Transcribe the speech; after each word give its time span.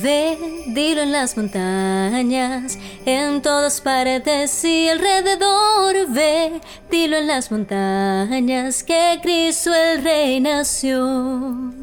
Ve, 0.00 0.38
dilo 0.68 1.02
en 1.02 1.12
las 1.12 1.36
montañas, 1.36 2.78
en 3.04 3.42
todas 3.42 3.82
partes 3.82 4.64
y 4.64 4.88
alrededor. 4.88 6.08
Ve, 6.08 6.62
dilo 6.90 7.18
en 7.18 7.26
las 7.26 7.50
montañas, 7.50 8.82
que 8.82 9.18
Cristo 9.22 9.74
el 9.74 10.02
Rey 10.02 10.40
nació. 10.40 11.74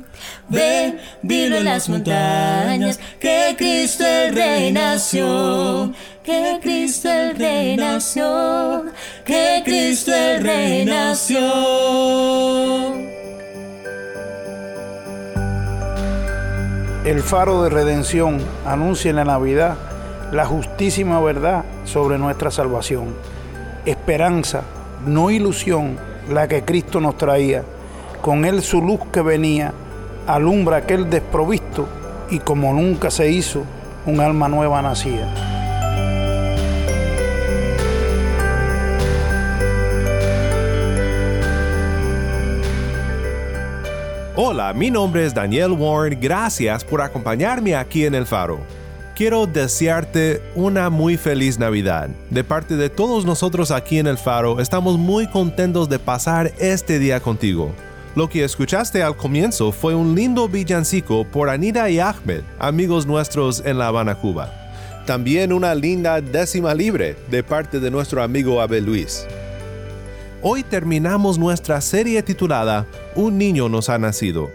Ve, 0.48 0.98
dilo 1.21 1.57
en 1.57 1.66
las 1.66 1.88
montañas, 1.88 3.00
que 3.20 3.54
Cristo 3.55 4.04
el 4.04 4.34
Rey 4.34 4.71
nació. 4.71 5.94
Que 6.23 6.57
Cristo 6.64 7.12
el 7.12 7.36
Rey 7.36 7.78
nació. 7.78 8.86
Que 9.23 9.62
Cristo 9.64 10.12
el 10.12 10.44
Rey 10.44 10.84
nació. 10.84 11.50
El 17.05 17.21
faro 17.23 17.63
de 17.63 17.70
redención 17.70 18.39
anuncia 18.65 19.10
en 19.10 19.15
la 19.15 19.24
Navidad 19.24 19.78
la 20.33 20.46
justísima 20.46 21.21
verdad 21.21 21.64
sobre 21.86 22.18
nuestra 22.18 22.51
salvación. 22.51 23.15
Esperanza, 23.86 24.64
no 25.05 25.32
ilusión, 25.32 25.97
la 26.29 26.50
que 26.50 26.64
Cristo 26.64 27.00
nos 27.00 27.18
traía. 27.18 27.64
Con 28.21 28.43
él 28.43 28.61
su 28.61 28.82
luz 28.82 29.00
que 29.14 29.21
venía, 29.21 29.71
alumbra 30.27 30.77
aquel 30.77 31.10
desprovisto 31.10 31.88
y 32.30 32.39
como 32.39 32.73
nunca 32.73 33.09
se 33.09 33.31
hizo, 33.31 33.63
un 34.05 34.19
alma 34.19 34.50
nueva 34.50 34.81
nacía. 34.81 35.58
Hola, 44.42 44.72
mi 44.72 44.89
nombre 44.89 45.25
es 45.25 45.34
Daniel 45.34 45.73
Warren, 45.73 46.17
gracias 46.17 46.86
por 46.86 47.02
acompañarme 47.02 47.75
aquí 47.75 48.06
en 48.06 48.16
El 48.16 48.25
Faro. 48.25 48.61
Quiero 49.14 49.45
desearte 49.45 50.41
una 50.55 50.89
muy 50.89 51.17
feliz 51.17 51.59
Navidad. 51.59 52.08
De 52.30 52.45
parte 52.45 52.78
de 52.78 52.89
todos 52.89 53.25
nosotros 53.25 53.69
aquí 53.69 54.00
en 54.00 54.08
El 54.08 54.17
Faro, 54.17 54.61
estamos 54.61 54.97
muy 54.97 55.28
contentos 55.28 55.89
de 55.89 56.00
pasar 56.00 56.53
este 56.58 57.00
día 57.00 57.19
contigo. 57.19 57.73
Lo 58.16 58.30
que 58.30 58.45
escuchaste 58.45 59.03
al 59.03 59.17
comienzo 59.17 59.73
fue 59.73 59.94
un 59.94 60.16
lindo 60.16 60.47
villancico 60.47 61.25
por 61.25 61.50
Anita 61.50 61.89
y 61.89 62.00
Ahmed, 62.00 62.44
amigos 62.59 63.06
nuestros 63.06 63.61
en 63.66 63.78
La 63.78 63.88
Habana, 63.88 64.16
Cuba. 64.16 64.53
También 65.06 65.52
una 65.52 65.75
linda 65.75 66.22
décima 66.22 66.73
libre 66.73 67.17
de 67.30 67.44
parte 67.44 67.81
de 67.81 67.91
nuestro 67.91 68.23
amigo 68.23 68.61
Abel 68.61 68.85
Luis. 68.85 69.28
Hoy 70.41 70.63
terminamos 70.63 71.37
nuestra 71.37 71.81
serie 71.81 72.23
titulada 72.23 72.87
Un 73.13 73.37
niño 73.37 73.67
nos 73.67 73.89
ha 73.89 73.97
nacido. 73.97 74.49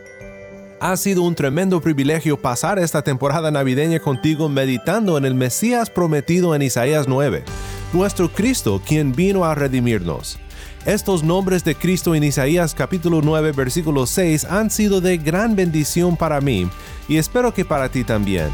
Ha 0.80 0.96
sido 0.96 1.20
un 1.22 1.34
tremendo 1.34 1.82
privilegio 1.82 2.40
pasar 2.40 2.78
esta 2.78 3.02
temporada 3.02 3.50
navideña 3.50 3.98
contigo 3.98 4.48
meditando 4.48 5.18
en 5.18 5.26
el 5.26 5.34
Mesías 5.34 5.90
prometido 5.90 6.54
en 6.54 6.62
Isaías 6.62 7.06
9, 7.06 7.44
nuestro 7.92 8.32
Cristo 8.32 8.80
quien 8.86 9.12
vino 9.12 9.44
a 9.44 9.54
redimirnos. 9.54 10.38
Estos 10.86 11.22
nombres 11.22 11.64
de 11.64 11.74
Cristo 11.74 12.14
en 12.14 12.24
Isaías 12.24 12.74
capítulo 12.74 13.20
9 13.22 13.52
versículo 13.52 14.06
6 14.06 14.46
han 14.46 14.70
sido 14.70 15.02
de 15.02 15.18
gran 15.18 15.54
bendición 15.54 16.16
para 16.16 16.40
mí 16.40 16.66
y 17.08 17.18
espero 17.18 17.52
que 17.52 17.66
para 17.66 17.90
ti 17.90 18.04
también. 18.04 18.48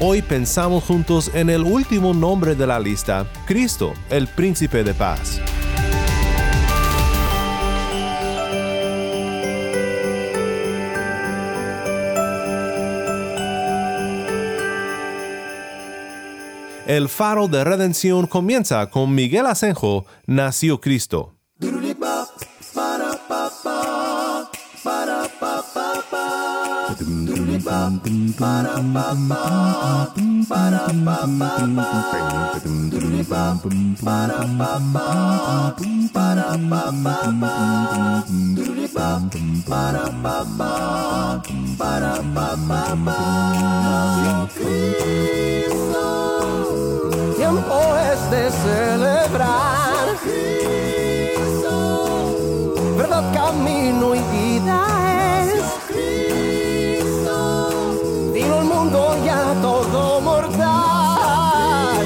Hoy 0.00 0.22
pensamos 0.22 0.82
juntos 0.82 1.30
en 1.34 1.50
el 1.50 1.62
último 1.62 2.12
nombre 2.12 2.56
de 2.56 2.66
la 2.66 2.80
lista, 2.80 3.26
Cristo, 3.46 3.94
el 4.10 4.26
príncipe 4.26 4.82
de 4.82 4.92
paz. 4.92 5.40
El 16.86 17.08
faro 17.08 17.48
de 17.48 17.64
redención 17.64 18.28
comienza 18.28 18.88
con 18.90 19.12
Miguel 19.12 19.46
Asenjo, 19.46 20.06
Nació 20.26 20.80
Cristo. 20.80 21.34
Tiempo 47.48 47.78
es 48.12 48.30
de 48.32 48.50
celebrar. 48.50 50.06
Verdad, 52.98 53.32
camino 53.32 54.16
y 54.16 54.20
vida 54.34 54.84
es. 55.44 55.62
Dilo 58.34 58.58
al 58.58 58.64
mundo 58.64 59.16
ya 59.24 59.54
todo 59.62 60.20
mortal. 60.22 62.04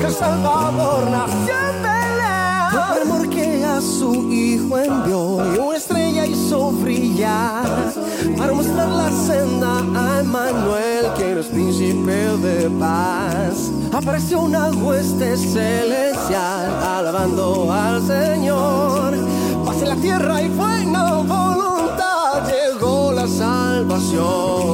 Que 0.00 0.06
el 0.06 0.12
Salvador 0.12 1.08
nació 1.12 1.54
en 1.68 1.82
Belén. 1.86 3.08
Por 3.08 3.30
que 3.30 3.64
a 3.64 3.80
su 3.80 4.32
hijo 4.32 4.76
envió 4.76 5.54
y 5.54 5.58
una 5.58 5.76
estrella 5.76 6.26
hizo 6.26 6.72
brillar 6.72 7.92
para 8.36 8.52
mostrar 8.52 8.88
la 8.88 9.10
Emmanuel, 10.30 11.06
que 11.16 11.40
es 11.40 11.46
príncipe 11.46 12.12
de 12.38 12.70
paz. 12.78 13.72
Apareció 13.92 14.42
una 14.42 14.70
hueste 14.70 15.36
celestial 15.36 16.70
alabando 16.84 17.72
al 17.72 18.00
Señor. 18.00 19.16
Paz 19.64 19.82
en 19.82 19.88
la 19.88 19.96
tierra 19.96 20.40
y 20.40 20.48
buena 20.50 21.14
voluntad 21.14 22.46
llegó 22.46 23.10
la 23.12 23.26
salvación. 23.26 24.70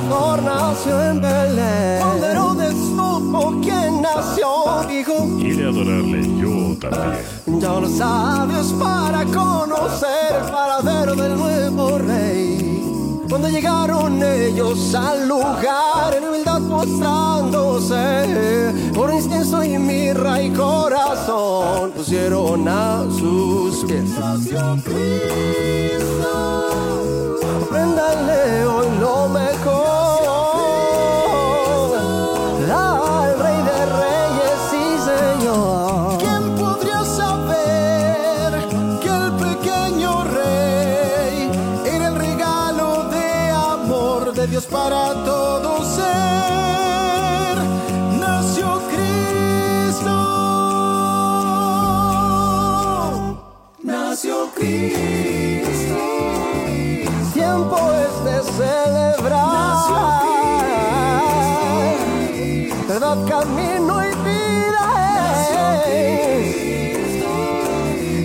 Salvador 0.00 0.42
nació 0.42 1.10
en 1.10 1.20
Belén. 1.20 2.00
Cuando 2.00 2.26
Herodes 2.26 2.74
supo 2.96 3.54
quién 3.60 4.00
nació, 4.00 4.48
dijo: 4.88 5.28
Iré 5.38 5.66
a 5.66 5.68
adorarle 5.68 6.22
yo 6.38 6.74
también. 6.78 7.60
Ya 7.60 7.80
los 7.80 7.98
sabios 7.98 8.72
para 8.80 9.26
conocer 9.26 10.36
el 10.40 10.50
paradero 10.50 11.14
del 11.14 11.36
nuevo 11.36 11.98
rey. 11.98 13.22
Cuando 13.28 13.50
llegaron 13.50 14.22
ellos 14.22 14.94
al 14.94 15.28
lugar, 15.28 16.14
en 16.16 16.24
humildad 16.24 16.60
mostrándose, 16.60 18.72
por 18.94 19.12
incienso 19.12 19.62
y 19.62 19.76
mirra 19.78 20.40
y 20.40 20.48
corazón 20.50 21.90
pusieron 21.92 22.66
a 22.66 23.04
sus 23.18 23.84
pies. 23.84 24.08
Apréndale 27.66 28.66
hoy 28.66 28.86
lo 28.98 29.28
mejor. 29.28 29.89
Nació 54.10 54.50
Cristo. 54.56 55.96
Tiempo 57.32 57.76
es 57.92 58.24
de 58.24 58.42
celebrar. 58.58 59.38
Verdad, 62.88 63.18
camino 63.28 64.02
y 64.02 64.08
vida 64.26 64.86
es. 65.86 67.22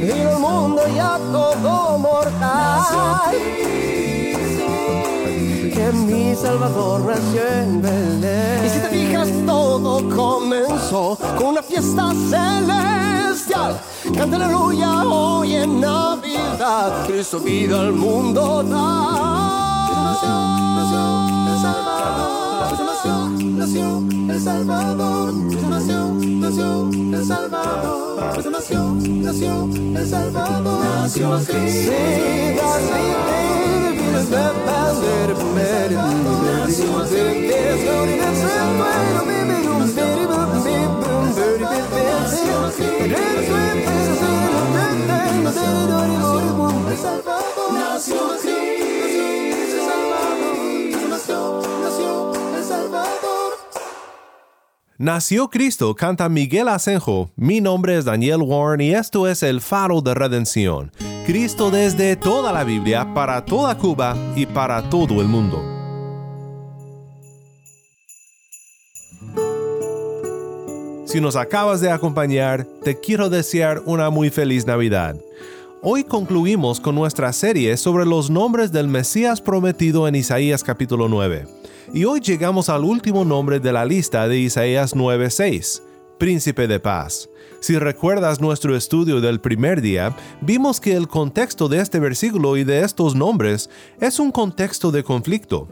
Y 0.02 0.10
el 0.10 0.40
mundo 0.40 0.82
ya 0.96 1.20
todo 1.32 2.00
mortal. 2.00 3.36
Que 5.72 5.92
mi 5.94 6.36
Salvador 6.36 7.02
nació 7.02 7.48
en 7.48 7.82
Belén. 7.84 8.66
Y 8.66 8.70
si 8.70 8.80
te 8.80 8.88
fijas, 8.88 9.30
todo 9.46 10.10
comenzó 10.10 11.16
con 11.38 11.50
una 11.50 11.62
fiesta 11.62 12.12
celestial. 13.46 13.80
Canta 14.16 14.36
aleluya 14.36 15.04
hoy 15.04 15.56
en 15.56 15.82
Navidad, 15.82 17.08
Cristo 17.08 17.40
vida 17.40 17.82
al 17.82 17.94
mundo 17.94 18.62
da. 18.64 19.96
Nació, 20.06 20.30
nació 20.78 21.02
el 21.54 21.60
Salvador, 24.42 25.34
nació, 25.70 26.00
nació 26.40 26.90
el 27.18 27.22
Salvador, 27.26 28.44
nació, 28.52 28.80
nació 29.06 29.54
el 29.96 30.08
Salvador, 30.08 30.86
nació, 30.86 31.30
nació 31.30 31.30
el 31.30 31.36
nació 54.98 55.50
Cristo, 55.50 55.96
canta 55.96 56.30
Miguel 56.30 56.68
Asenjo. 56.68 57.30
Mi 57.36 57.62
nombre 57.62 57.98
es 57.98 58.06
Daniel 58.06 58.42
Warren 58.42 58.82
y 58.82 58.94
esto 58.94 59.28
es 59.28 59.44
el 59.44 59.62
faro 59.62 60.02
de 60.02 60.14
redención. 60.14 60.92
Cristo 61.26 61.72
desde 61.72 62.16
toda 62.16 62.54
la 62.54 62.64
Biblia, 62.64 63.14
para 63.14 63.44
toda 63.46 63.78
Cuba 63.78 64.16
y 64.36 64.46
para 64.46 64.90
todo 64.90 65.22
el 65.22 65.28
mundo. 65.28 65.64
Si 71.06 71.22
nos 71.22 71.36
acabas 71.36 71.82
de 71.82 71.92
acompañar, 71.92 72.66
te 72.84 73.00
quiero 73.00 73.30
desear 73.30 73.82
una 73.86 74.10
muy 74.10 74.30
feliz 74.30 74.66
Navidad. 74.66 75.16
Hoy 75.82 76.04
concluimos 76.04 76.80
con 76.80 76.96
nuestra 76.96 77.32
serie 77.32 77.78
sobre 77.78 78.06
los 78.06 78.30
nombres 78.30 78.72
del 78.72 78.88
Mesías 78.88 79.40
prometido 79.40 80.08
en 80.08 80.16
Isaías 80.16 80.64
capítulo 80.64 81.08
9. 81.08 81.46
Y 81.94 82.06
hoy 82.06 82.20
llegamos 82.20 82.70
al 82.70 82.84
último 82.84 83.24
nombre 83.24 83.60
de 83.60 83.72
la 83.72 83.86
lista 83.86 84.28
de 84.28 84.40
Isaías 84.40 84.96
9:6, 84.96 85.84
Príncipe 86.18 86.68
de 86.68 86.80
Paz. 86.80 87.30
Si 87.60 87.78
recuerdas 87.78 88.42
nuestro 88.42 88.76
estudio 88.76 89.22
del 89.22 89.40
primer 89.40 89.82
día, 89.82 90.16
vimos 90.42 90.82
que 90.82 90.96
el 90.96 91.08
contexto 91.08 91.68
de 91.68 91.80
este 91.80 92.00
versículo 92.00 92.58
y 92.58 92.64
de 92.64 92.82
estos 92.82 93.16
nombres 93.16 93.70
es 94.00 94.20
un 94.20 94.32
contexto 94.32 94.92
de 94.92 95.04
conflicto. 95.04 95.68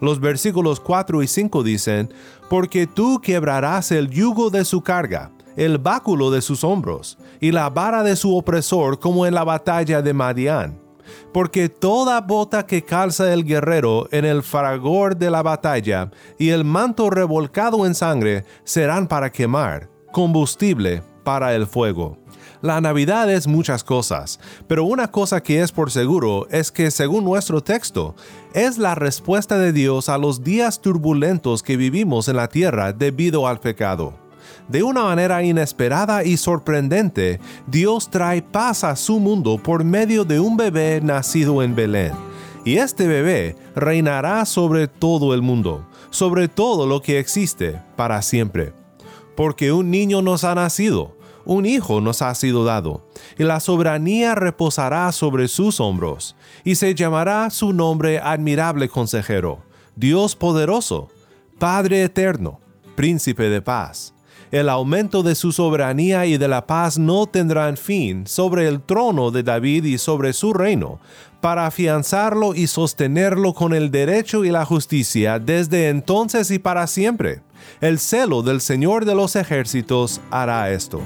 Los 0.00 0.20
versículos 0.20 0.78
4 0.78 1.22
y 1.22 1.26
5 1.26 1.62
dicen, 1.62 2.12
Porque 2.50 2.86
tú 2.86 3.20
quebrarás 3.22 3.92
el 3.92 4.10
yugo 4.10 4.50
de 4.50 4.64
su 4.64 4.82
carga, 4.82 5.32
el 5.56 5.78
báculo 5.78 6.30
de 6.30 6.42
sus 6.42 6.64
hombros, 6.64 7.16
y 7.40 7.50
la 7.50 7.70
vara 7.70 8.02
de 8.02 8.16
su 8.16 8.36
opresor 8.36 8.98
como 8.98 9.26
en 9.26 9.34
la 9.34 9.44
batalla 9.44 10.02
de 10.02 10.12
Madián. 10.12 10.85
Porque 11.32 11.68
toda 11.68 12.20
bota 12.20 12.66
que 12.66 12.82
calza 12.82 13.32
el 13.32 13.44
guerrero 13.44 14.08
en 14.10 14.24
el 14.24 14.42
fragor 14.42 15.16
de 15.16 15.30
la 15.30 15.42
batalla, 15.42 16.10
y 16.38 16.50
el 16.50 16.64
manto 16.64 17.10
revolcado 17.10 17.86
en 17.86 17.94
sangre, 17.94 18.44
serán 18.64 19.06
para 19.06 19.30
quemar, 19.30 19.88
combustible 20.12 21.02
para 21.24 21.54
el 21.54 21.66
fuego. 21.66 22.18
La 22.62 22.80
Navidad 22.80 23.30
es 23.30 23.46
muchas 23.46 23.84
cosas, 23.84 24.40
pero 24.66 24.84
una 24.84 25.10
cosa 25.10 25.42
que 25.42 25.60
es 25.60 25.72
por 25.72 25.90
seguro 25.90 26.46
es 26.50 26.72
que 26.72 26.90
según 26.90 27.24
nuestro 27.24 27.62
texto, 27.62 28.14
es 28.54 28.78
la 28.78 28.94
respuesta 28.94 29.58
de 29.58 29.72
Dios 29.72 30.08
a 30.08 30.18
los 30.18 30.42
días 30.42 30.80
turbulentos 30.80 31.62
que 31.62 31.76
vivimos 31.76 32.28
en 32.28 32.36
la 32.36 32.48
tierra 32.48 32.92
debido 32.92 33.46
al 33.46 33.60
pecado. 33.60 34.25
De 34.68 34.82
una 34.82 35.04
manera 35.04 35.42
inesperada 35.44 36.24
y 36.24 36.36
sorprendente, 36.36 37.40
Dios 37.66 38.10
trae 38.10 38.42
paz 38.42 38.82
a 38.82 38.96
su 38.96 39.20
mundo 39.20 39.58
por 39.62 39.84
medio 39.84 40.24
de 40.24 40.40
un 40.40 40.56
bebé 40.56 41.00
nacido 41.00 41.62
en 41.62 41.74
Belén. 41.74 42.12
Y 42.64 42.78
este 42.78 43.06
bebé 43.06 43.54
reinará 43.76 44.44
sobre 44.44 44.88
todo 44.88 45.34
el 45.34 45.42
mundo, 45.42 45.86
sobre 46.10 46.48
todo 46.48 46.86
lo 46.86 47.00
que 47.00 47.20
existe, 47.20 47.80
para 47.94 48.20
siempre. 48.22 48.72
Porque 49.36 49.70
un 49.70 49.90
niño 49.92 50.20
nos 50.20 50.42
ha 50.42 50.56
nacido, 50.56 51.16
un 51.44 51.64
hijo 51.64 52.00
nos 52.00 52.22
ha 52.22 52.34
sido 52.34 52.64
dado, 52.64 53.06
y 53.38 53.44
la 53.44 53.60
soberanía 53.60 54.34
reposará 54.34 55.12
sobre 55.12 55.46
sus 55.46 55.78
hombros, 55.78 56.34
y 56.64 56.74
se 56.74 56.92
llamará 56.96 57.50
su 57.50 57.72
nombre 57.72 58.18
admirable 58.18 58.88
consejero, 58.88 59.60
Dios 59.94 60.34
poderoso, 60.34 61.08
Padre 61.60 62.02
eterno, 62.02 62.60
príncipe 62.96 63.44
de 63.44 63.62
paz. 63.62 64.15
El 64.50 64.68
aumento 64.68 65.22
de 65.22 65.34
su 65.34 65.52
soberanía 65.52 66.26
y 66.26 66.38
de 66.38 66.48
la 66.48 66.66
paz 66.66 66.98
no 66.98 67.26
tendrán 67.26 67.76
fin 67.76 68.26
sobre 68.26 68.68
el 68.68 68.80
trono 68.80 69.30
de 69.30 69.42
David 69.42 69.84
y 69.84 69.98
sobre 69.98 70.32
su 70.32 70.52
reino, 70.52 71.00
para 71.40 71.66
afianzarlo 71.66 72.54
y 72.54 72.66
sostenerlo 72.66 73.54
con 73.54 73.74
el 73.74 73.90
derecho 73.90 74.44
y 74.44 74.50
la 74.50 74.64
justicia 74.64 75.38
desde 75.38 75.88
entonces 75.88 76.50
y 76.50 76.58
para 76.58 76.86
siempre. 76.86 77.42
El 77.80 77.98
celo 77.98 78.42
del 78.42 78.60
Señor 78.60 79.04
de 79.04 79.14
los 79.14 79.36
ejércitos 79.36 80.20
hará 80.30 80.70
esto. 80.70 81.00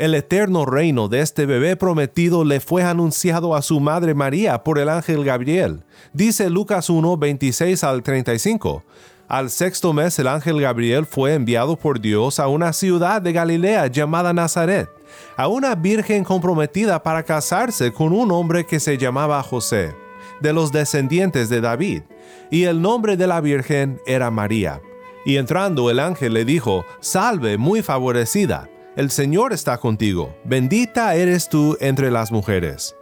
El 0.00 0.14
eterno 0.14 0.64
reino 0.64 1.08
de 1.08 1.20
este 1.20 1.44
bebé 1.44 1.76
prometido 1.76 2.42
le 2.42 2.60
fue 2.60 2.82
anunciado 2.82 3.54
a 3.54 3.60
su 3.60 3.80
madre 3.80 4.14
María 4.14 4.64
por 4.64 4.78
el 4.78 4.88
ángel 4.88 5.26
Gabriel. 5.26 5.84
Dice 6.14 6.48
Lucas 6.48 6.88
1, 6.88 7.18
26 7.18 7.84
al 7.84 8.02
35. 8.02 8.82
Al 9.28 9.50
sexto 9.50 9.92
mes 9.92 10.18
el 10.18 10.28
ángel 10.28 10.58
Gabriel 10.58 11.04
fue 11.04 11.34
enviado 11.34 11.76
por 11.76 12.00
Dios 12.00 12.40
a 12.40 12.48
una 12.48 12.72
ciudad 12.72 13.20
de 13.20 13.34
Galilea 13.34 13.88
llamada 13.88 14.32
Nazaret, 14.32 14.88
a 15.36 15.48
una 15.48 15.74
virgen 15.74 16.24
comprometida 16.24 17.02
para 17.02 17.22
casarse 17.22 17.92
con 17.92 18.14
un 18.14 18.32
hombre 18.32 18.64
que 18.64 18.80
se 18.80 18.96
llamaba 18.96 19.42
José, 19.42 19.94
de 20.40 20.54
los 20.54 20.72
descendientes 20.72 21.50
de 21.50 21.60
David, 21.60 22.04
y 22.50 22.64
el 22.64 22.80
nombre 22.80 23.18
de 23.18 23.26
la 23.26 23.42
virgen 23.42 24.00
era 24.06 24.30
María. 24.30 24.80
Y 25.26 25.36
entrando 25.36 25.90
el 25.90 26.00
ángel 26.00 26.32
le 26.32 26.46
dijo, 26.46 26.86
Salve, 27.00 27.58
muy 27.58 27.82
favorecida 27.82 28.70
el 28.96 29.10
Señor 29.10 29.52
está 29.52 29.78
contigo, 29.78 30.36
bendita 30.44 31.14
eres 31.14 31.48
tú 31.48 31.76
entre 31.80 32.10
las 32.10 32.32
mujeres. 32.32 32.96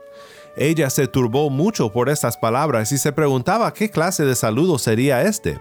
Ella 0.57 0.91
se 0.91 1.07
turbó 1.07 1.51
mucho 1.51 1.93
por 1.93 2.09
estas 2.09 2.37
palabras 2.37 2.93
y 2.93 2.99
se 2.99 3.13
preguntaba 3.13 3.73
qué 3.73 3.91
clase 3.91 4.25
de 4.25 4.35
saludo 4.35 4.79
sería 4.79 5.23
este. 5.23 5.61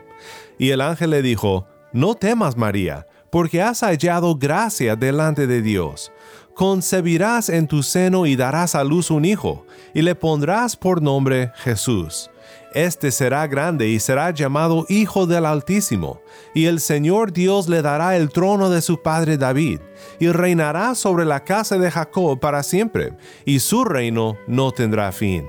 Y 0.58 0.72
el 0.72 0.82
ángel 0.82 1.12
le 1.12 1.22
dijo, 1.22 1.68
No 1.94 2.16
temas 2.16 2.58
María, 2.58 3.06
porque 3.30 3.62
has 3.62 3.82
hallado 3.82 4.36
gracia 4.36 4.96
delante 4.96 5.48
de 5.48 5.62
Dios. 5.62 6.12
Concebirás 6.56 7.50
en 7.50 7.68
tu 7.68 7.84
seno 7.84 8.26
y 8.26 8.36
darás 8.36 8.74
a 8.74 8.84
luz 8.84 9.12
un 9.12 9.24
hijo, 9.24 9.66
y 9.94 10.02
le 10.02 10.16
pondrás 10.16 10.76
por 10.76 11.02
nombre 11.02 11.52
Jesús 11.58 12.30
este 12.74 13.12
será 13.12 13.48
grande 13.48 13.88
y 13.90 14.00
será 14.00 14.32
llamado 14.32 14.86
Hijo 14.90 15.26
del 15.26 15.46
Altísimo, 15.46 16.22
y 16.54 16.66
el 16.66 16.80
Señor 16.80 17.34
Dios 17.34 17.68
le 17.68 17.82
dará 17.82 18.16
el 18.18 18.30
trono 18.30 18.70
de 18.70 18.82
su 18.82 19.02
padre 19.02 19.38
David, 19.38 19.80
y 20.20 20.30
reinará 20.30 20.96
sobre 20.96 21.26
la 21.26 21.44
casa 21.44 21.78
de 21.78 21.92
Jacob 21.92 22.40
para 22.40 22.64
siempre, 22.64 23.14
y 23.46 23.60
su 23.60 23.84
reino 23.84 24.38
no 24.48 24.72
tendrá 24.72 25.12
fin. 25.12 25.48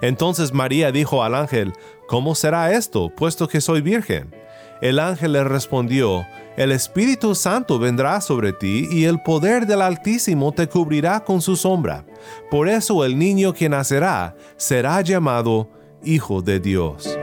Entonces 0.00 0.52
María 0.52 0.92
dijo 0.92 1.22
al 1.22 1.34
ángel, 1.34 1.72
¿Cómo 2.06 2.34
será 2.34 2.72
esto, 2.72 3.08
puesto 3.14 3.46
que 3.46 3.60
soy 3.60 3.82
virgen? 3.82 4.34
El 4.80 4.98
ángel 4.98 5.32
le 5.32 5.44
respondió, 5.44 6.26
El 6.56 6.72
Espíritu 6.72 7.34
Santo 7.34 7.78
vendrá 7.78 8.20
sobre 8.20 8.52
ti 8.52 8.88
y 8.90 9.04
el 9.04 9.22
poder 9.22 9.66
del 9.66 9.82
Altísimo 9.82 10.52
te 10.52 10.66
cubrirá 10.66 11.20
con 11.20 11.40
su 11.40 11.54
sombra. 11.54 12.04
Por 12.50 12.68
eso 12.68 13.04
el 13.04 13.18
niño 13.18 13.52
que 13.52 13.68
nacerá 13.68 14.34
será 14.56 15.02
llamado 15.02 15.68
Hijo 16.04 16.40
de 16.40 16.60
Dios. 16.60 17.18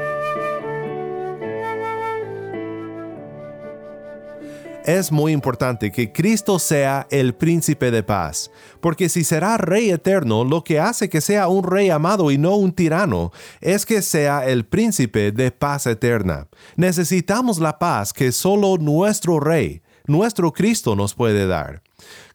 Es 4.85 5.11
muy 5.11 5.33
importante 5.33 5.91
que 5.91 6.13
Cristo 6.13 6.59
sea 6.59 7.07
el 7.09 7.33
príncipe 7.33 7.91
de 7.91 8.03
paz, 8.03 8.51
porque 8.79 9.09
si 9.09 9.25
será 9.25 9.57
rey 9.57 9.89
eterno, 9.89 10.45
lo 10.45 10.63
que 10.63 10.79
hace 10.79 11.09
que 11.09 11.19
sea 11.19 11.49
un 11.49 11.63
rey 11.63 11.89
amado 11.89 12.31
y 12.31 12.37
no 12.37 12.55
un 12.55 12.71
tirano 12.71 13.31
es 13.59 13.85
que 13.85 14.01
sea 14.01 14.47
el 14.47 14.65
príncipe 14.65 15.33
de 15.33 15.51
paz 15.51 15.87
eterna. 15.87 16.47
Necesitamos 16.77 17.59
la 17.59 17.79
paz 17.79 18.13
que 18.13 18.31
solo 18.31 18.77
nuestro 18.77 19.41
rey, 19.41 19.81
nuestro 20.05 20.53
Cristo 20.53 20.95
nos 20.95 21.15
puede 21.15 21.47
dar. 21.47 21.81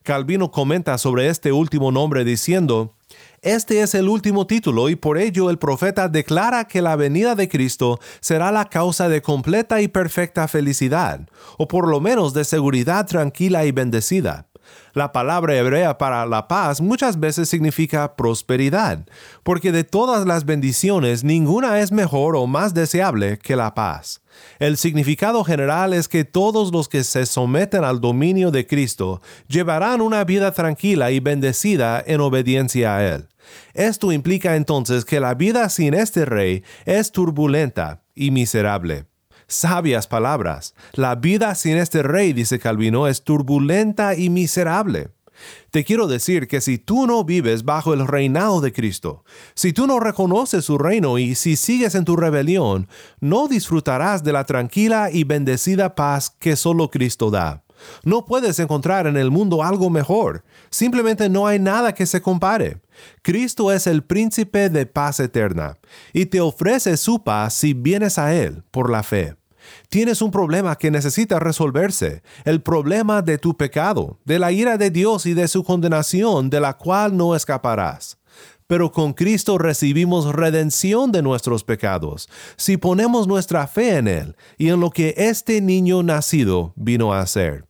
Calvino 0.02 0.50
comenta 0.50 0.98
sobre 0.98 1.28
este 1.28 1.52
último 1.52 1.92
nombre 1.92 2.24
diciendo, 2.24 2.96
este 3.42 3.82
es 3.82 3.96
el 3.96 4.08
último 4.08 4.46
título 4.46 4.88
y 4.88 4.94
por 4.94 5.18
ello 5.18 5.50
el 5.50 5.58
profeta 5.58 6.08
declara 6.08 6.68
que 6.68 6.80
la 6.80 6.94
venida 6.94 7.34
de 7.34 7.48
Cristo 7.48 7.98
será 8.20 8.52
la 8.52 8.66
causa 8.66 9.08
de 9.08 9.20
completa 9.20 9.80
y 9.82 9.88
perfecta 9.88 10.46
felicidad, 10.46 11.28
o 11.58 11.66
por 11.66 11.88
lo 11.88 12.00
menos 12.00 12.34
de 12.34 12.44
seguridad 12.44 13.04
tranquila 13.06 13.64
y 13.64 13.72
bendecida. 13.72 14.46
La 14.94 15.10
palabra 15.10 15.56
hebrea 15.56 15.98
para 15.98 16.26
la 16.26 16.48
paz 16.48 16.80
muchas 16.80 17.18
veces 17.18 17.48
significa 17.48 18.14
prosperidad, 18.14 19.06
porque 19.42 19.72
de 19.72 19.84
todas 19.84 20.26
las 20.26 20.44
bendiciones 20.44 21.24
ninguna 21.24 21.80
es 21.80 21.92
mejor 21.92 22.36
o 22.36 22.46
más 22.46 22.74
deseable 22.74 23.38
que 23.38 23.56
la 23.56 23.74
paz. 23.74 24.20
El 24.58 24.76
significado 24.76 25.44
general 25.44 25.94
es 25.94 26.08
que 26.08 26.24
todos 26.24 26.72
los 26.72 26.88
que 26.88 27.04
se 27.04 27.26
someten 27.26 27.84
al 27.84 28.00
dominio 28.00 28.50
de 28.50 28.66
Cristo 28.66 29.20
llevarán 29.48 30.00
una 30.00 30.24
vida 30.24 30.52
tranquila 30.52 31.10
y 31.10 31.20
bendecida 31.20 32.02
en 32.06 32.20
obediencia 32.20 32.96
a 32.96 33.14
Él. 33.14 33.28
Esto 33.74 34.12
implica 34.12 34.56
entonces 34.56 35.04
que 35.04 35.20
la 35.20 35.34
vida 35.34 35.68
sin 35.68 35.94
este 35.94 36.24
rey 36.24 36.62
es 36.84 37.12
turbulenta 37.12 38.02
y 38.14 38.30
miserable. 38.30 39.06
Sabias 39.46 40.06
palabras. 40.06 40.74
La 40.92 41.14
vida 41.14 41.54
sin 41.54 41.76
este 41.76 42.02
rey, 42.02 42.32
dice 42.32 42.58
Calvino, 42.58 43.06
es 43.06 43.22
turbulenta 43.24 44.14
y 44.14 44.30
miserable. 44.30 45.10
Te 45.70 45.84
quiero 45.84 46.06
decir 46.06 46.46
que 46.46 46.60
si 46.60 46.78
tú 46.78 47.06
no 47.06 47.24
vives 47.24 47.64
bajo 47.64 47.94
el 47.94 48.06
reinado 48.06 48.60
de 48.60 48.72
Cristo, 48.72 49.24
si 49.54 49.72
tú 49.72 49.86
no 49.86 50.00
reconoces 50.00 50.64
su 50.64 50.78
reino 50.78 51.18
y 51.18 51.34
si 51.34 51.56
sigues 51.56 51.94
en 51.94 52.04
tu 52.04 52.16
rebelión, 52.16 52.88
no 53.20 53.48
disfrutarás 53.48 54.22
de 54.22 54.32
la 54.32 54.44
tranquila 54.44 55.10
y 55.10 55.24
bendecida 55.24 55.94
paz 55.94 56.30
que 56.30 56.56
solo 56.56 56.90
Cristo 56.90 57.30
da. 57.30 57.64
No 58.04 58.24
puedes 58.26 58.58
encontrar 58.58 59.06
en 59.06 59.16
el 59.16 59.30
mundo 59.30 59.62
algo 59.62 59.90
mejor. 59.90 60.44
Simplemente 60.70 61.28
no 61.28 61.46
hay 61.46 61.58
nada 61.58 61.92
que 61.92 62.06
se 62.06 62.22
compare. 62.22 62.80
Cristo 63.22 63.72
es 63.72 63.86
el 63.86 64.02
príncipe 64.02 64.68
de 64.68 64.86
paz 64.86 65.20
eterna 65.20 65.78
y 66.12 66.26
te 66.26 66.40
ofrece 66.40 66.96
su 66.96 67.22
paz 67.22 67.54
si 67.54 67.74
vienes 67.74 68.18
a 68.18 68.34
Él 68.34 68.62
por 68.70 68.90
la 68.90 69.02
fe. 69.02 69.36
Tienes 69.88 70.22
un 70.22 70.30
problema 70.30 70.76
que 70.76 70.90
necesita 70.90 71.38
resolverse, 71.38 72.22
el 72.44 72.62
problema 72.62 73.22
de 73.22 73.38
tu 73.38 73.56
pecado, 73.56 74.18
de 74.24 74.38
la 74.38 74.52
ira 74.52 74.76
de 74.76 74.90
Dios 74.90 75.26
y 75.26 75.34
de 75.34 75.48
su 75.48 75.64
condenación 75.64 76.50
de 76.50 76.60
la 76.60 76.76
cual 76.76 77.16
no 77.16 77.36
escaparás. 77.36 78.18
Pero 78.66 78.90
con 78.90 79.12
Cristo 79.12 79.58
recibimos 79.58 80.32
redención 80.34 81.12
de 81.12 81.22
nuestros 81.22 81.62
pecados, 81.62 82.28
si 82.56 82.76
ponemos 82.76 83.26
nuestra 83.26 83.66
fe 83.66 83.98
en 83.98 84.08
Él 84.08 84.36
y 84.56 84.68
en 84.68 84.80
lo 84.80 84.90
que 84.90 85.14
este 85.16 85.60
niño 85.60 86.02
nacido 86.02 86.72
vino 86.76 87.12
a 87.12 87.20
hacer. 87.20 87.66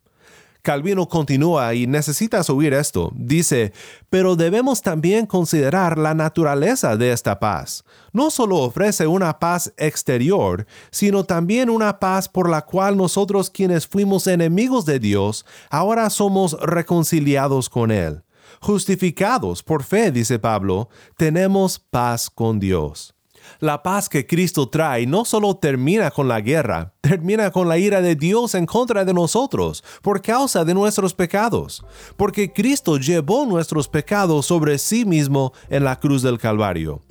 Calvino 0.63 1.09
continúa 1.09 1.75
y 1.75 1.89
necesitas 1.89 2.49
oír 2.49 2.73
esto. 2.73 3.11
Dice, 3.17 3.73
pero 4.11 4.37
debemos 4.37 4.81
también 4.81 5.27
considerar 5.27 5.99
la 5.99 6.15
naturaleza 6.15 6.97
de 6.97 7.11
esta 7.11 7.41
paz. 7.41 7.85
No 8.13 8.31
solo 8.31 8.59
ofrece 8.59 9.09
una 9.09 9.41
paz 9.41 9.73
exterior, 9.77 10.67
sino 10.93 11.25
también 11.25 11.69
una 11.69 11.99
paz 11.99 12.29
por 12.29 12.49
la 12.49 12.63
cual 12.63 12.97
nosotros 12.97 13.51
quienes 13.51 13.89
fuimos 13.89 14.29
enemigos 14.29 14.87
de 14.87 15.01
Dios, 15.01 15.45
ahora 15.69 16.09
somos 16.11 16.57
reconciliados 16.61 17.69
con 17.69 17.91
Él. 17.91 18.23
Justificados 18.61 19.65
por 19.65 19.83
fe, 19.83 20.13
dice 20.13 20.39
Pablo, 20.39 20.89
tenemos 21.17 21.81
paz 21.81 22.31
con 22.31 22.61
Dios. 22.61 23.17
La 23.61 23.83
paz 23.83 24.09
que 24.09 24.27
Cristo 24.27 24.69
trae 24.69 25.07
no 25.07 25.25
solo 25.25 25.57
termina 25.57 26.11
con 26.11 26.29
la 26.29 26.41
guerra, 26.41 26.95
termina 27.01 27.51
con 27.51 27.69
la 27.69 27.79
ira 27.79 28.01
de 28.01 28.17
Dios 28.17 28.55
en 28.55 28.67
contra 28.67 29.05
de 29.05 29.15
nosotros 29.15 29.85
por 30.03 30.23
causa 30.23 30.65
de 30.65 30.75
nuestros 30.75 31.15
pecados, 31.15 31.85
porque 32.17 32.53
Cristo 32.53 32.99
llevó 32.99 33.47
nuestros 33.47 33.89
pecados 33.89 34.47
sobre 34.47 34.79
sí 34.79 35.05
mismo 35.05 35.53
en 35.69 35.85
la 35.85 35.99
cruz 35.99 36.23
del 36.23 36.39
Calvario. 36.39 37.03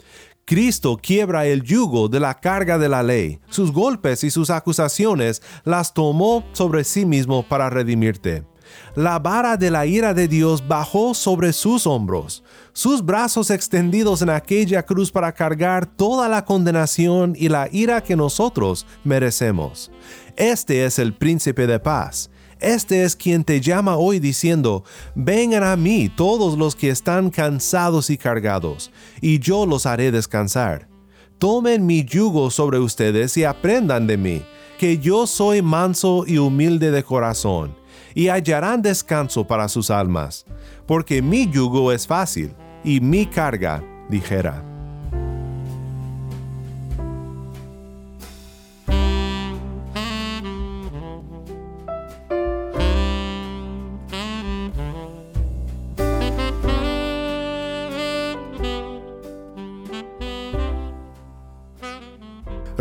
Cristo 0.46 0.98
quiebra 1.02 1.46
el 1.46 1.64
yugo 1.64 2.10
de 2.10 2.20
la 2.20 2.34
carga 2.34 2.78
de 2.78 2.90
la 2.90 3.04
ley. 3.04 3.40
Sus 3.50 3.72
golpes 3.72 4.24
y 4.24 4.32
sus 4.32 4.50
acusaciones 4.50 5.42
las 5.64 5.94
tomó 5.94 6.44
sobre 6.54 6.84
sí 6.84 7.06
mismo 7.06 7.44
para 7.44 7.70
redimirte. 7.70 8.44
La 8.96 9.20
vara 9.20 9.56
de 9.56 9.72
la 9.72 9.86
ira 9.86 10.14
de 10.14 10.28
Dios 10.28 10.68
bajó 10.68 11.14
sobre 11.14 11.54
sus 11.54 11.88
hombros, 11.88 12.44
sus 12.74 13.06
brazos 13.06 13.50
extendidos 13.50 14.22
en 14.22 14.30
aquella 14.30 14.84
cruz 14.84 15.12
para 15.12 15.32
cargar 15.32 15.86
toda 15.86 16.28
la 16.28 16.44
condenación 16.44 17.34
y 17.38 17.48
la 17.48 17.70
ira 17.72 18.02
que 18.02 18.16
nosotros 18.16 18.86
merecemos. 19.04 19.92
Este 20.36 20.86
es 20.86 21.00
el 21.00 21.14
príncipe 21.14 21.68
de 21.68 21.80
paz. 21.80 22.30
Este 22.60 23.04
es 23.04 23.16
quien 23.16 23.44
te 23.44 23.60
llama 23.60 23.98
hoy 23.98 24.20
diciendo, 24.20 24.84
vengan 25.16 25.64
a 25.64 25.76
mí 25.76 26.10
todos 26.16 26.58
los 26.58 26.76
que 26.76 26.90
están 26.90 27.32
cansados 27.32 28.10
y 28.12 28.18
cargados, 28.18 28.92
y 29.20 29.40
yo 29.40 29.66
los 29.66 29.88
haré 29.88 30.12
descansar. 30.12 30.88
Tomen 31.40 31.88
mi 31.88 32.06
yugo 32.06 32.52
sobre 32.52 32.78
ustedes 32.78 33.36
y 33.38 33.46
aprendan 33.46 34.06
de 34.06 34.18
mí, 34.18 34.44
que 34.78 35.00
yo 35.00 35.26
soy 35.26 35.64
manso 35.64 36.24
y 36.28 36.38
humilde 36.38 36.92
de 36.92 37.04
corazón 37.04 37.81
y 38.14 38.28
hallarán 38.30 38.82
descanso 38.82 39.46
para 39.46 39.68
sus 39.68 39.90
almas, 39.90 40.46
porque 40.86 41.22
mi 41.22 41.50
yugo 41.50 41.92
es 41.92 42.08
fácil 42.08 42.54
y 42.84 43.00
mi 43.00 43.26
carga 43.26 43.84
ligera. 44.10 44.64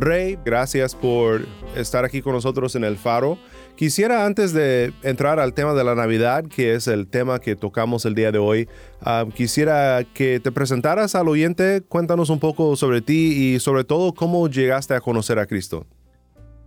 Rey, 0.01 0.39
gracias 0.43 0.95
por 0.95 1.47
estar 1.77 2.07
aquí 2.07 2.23
con 2.23 2.33
nosotros 2.33 2.75
en 2.75 2.85
el 2.85 2.97
faro. 2.97 3.37
Quisiera 3.77 4.27
antes 4.27 4.53
de 4.53 4.93
entrar 5.03 5.41
al 5.41 5.55
tema 5.55 5.73
de 5.73 5.85
la 5.85 5.95
Navidad, 5.95 6.45
que 6.45 6.75
es 6.75 6.87
el 6.87 7.07
tema 7.07 7.39
que 7.39 7.57
tocamos 7.57 8.05
el 8.05 8.15
día 8.15 8.31
de 8.31 8.39
hoy, 8.39 8.69
ah, 9.01 9.25
quisiera 9.35 10.05
que 10.05 10.39
te 10.39 10.53
presentaras 10.53 11.15
al 11.15 11.29
oyente, 11.29 11.83
cuéntanos 11.89 12.29
un 12.29 12.41
poco 12.41 12.77
sobre 12.77 13.01
ti 13.01 13.55
y 13.55 13.61
sobre 13.61 13.85
todo 13.85 14.13
cómo 14.13 14.49
llegaste 14.49 14.95
a 14.95 15.01
conocer 15.01 15.39
a 15.39 15.47
Cristo. 15.47 15.87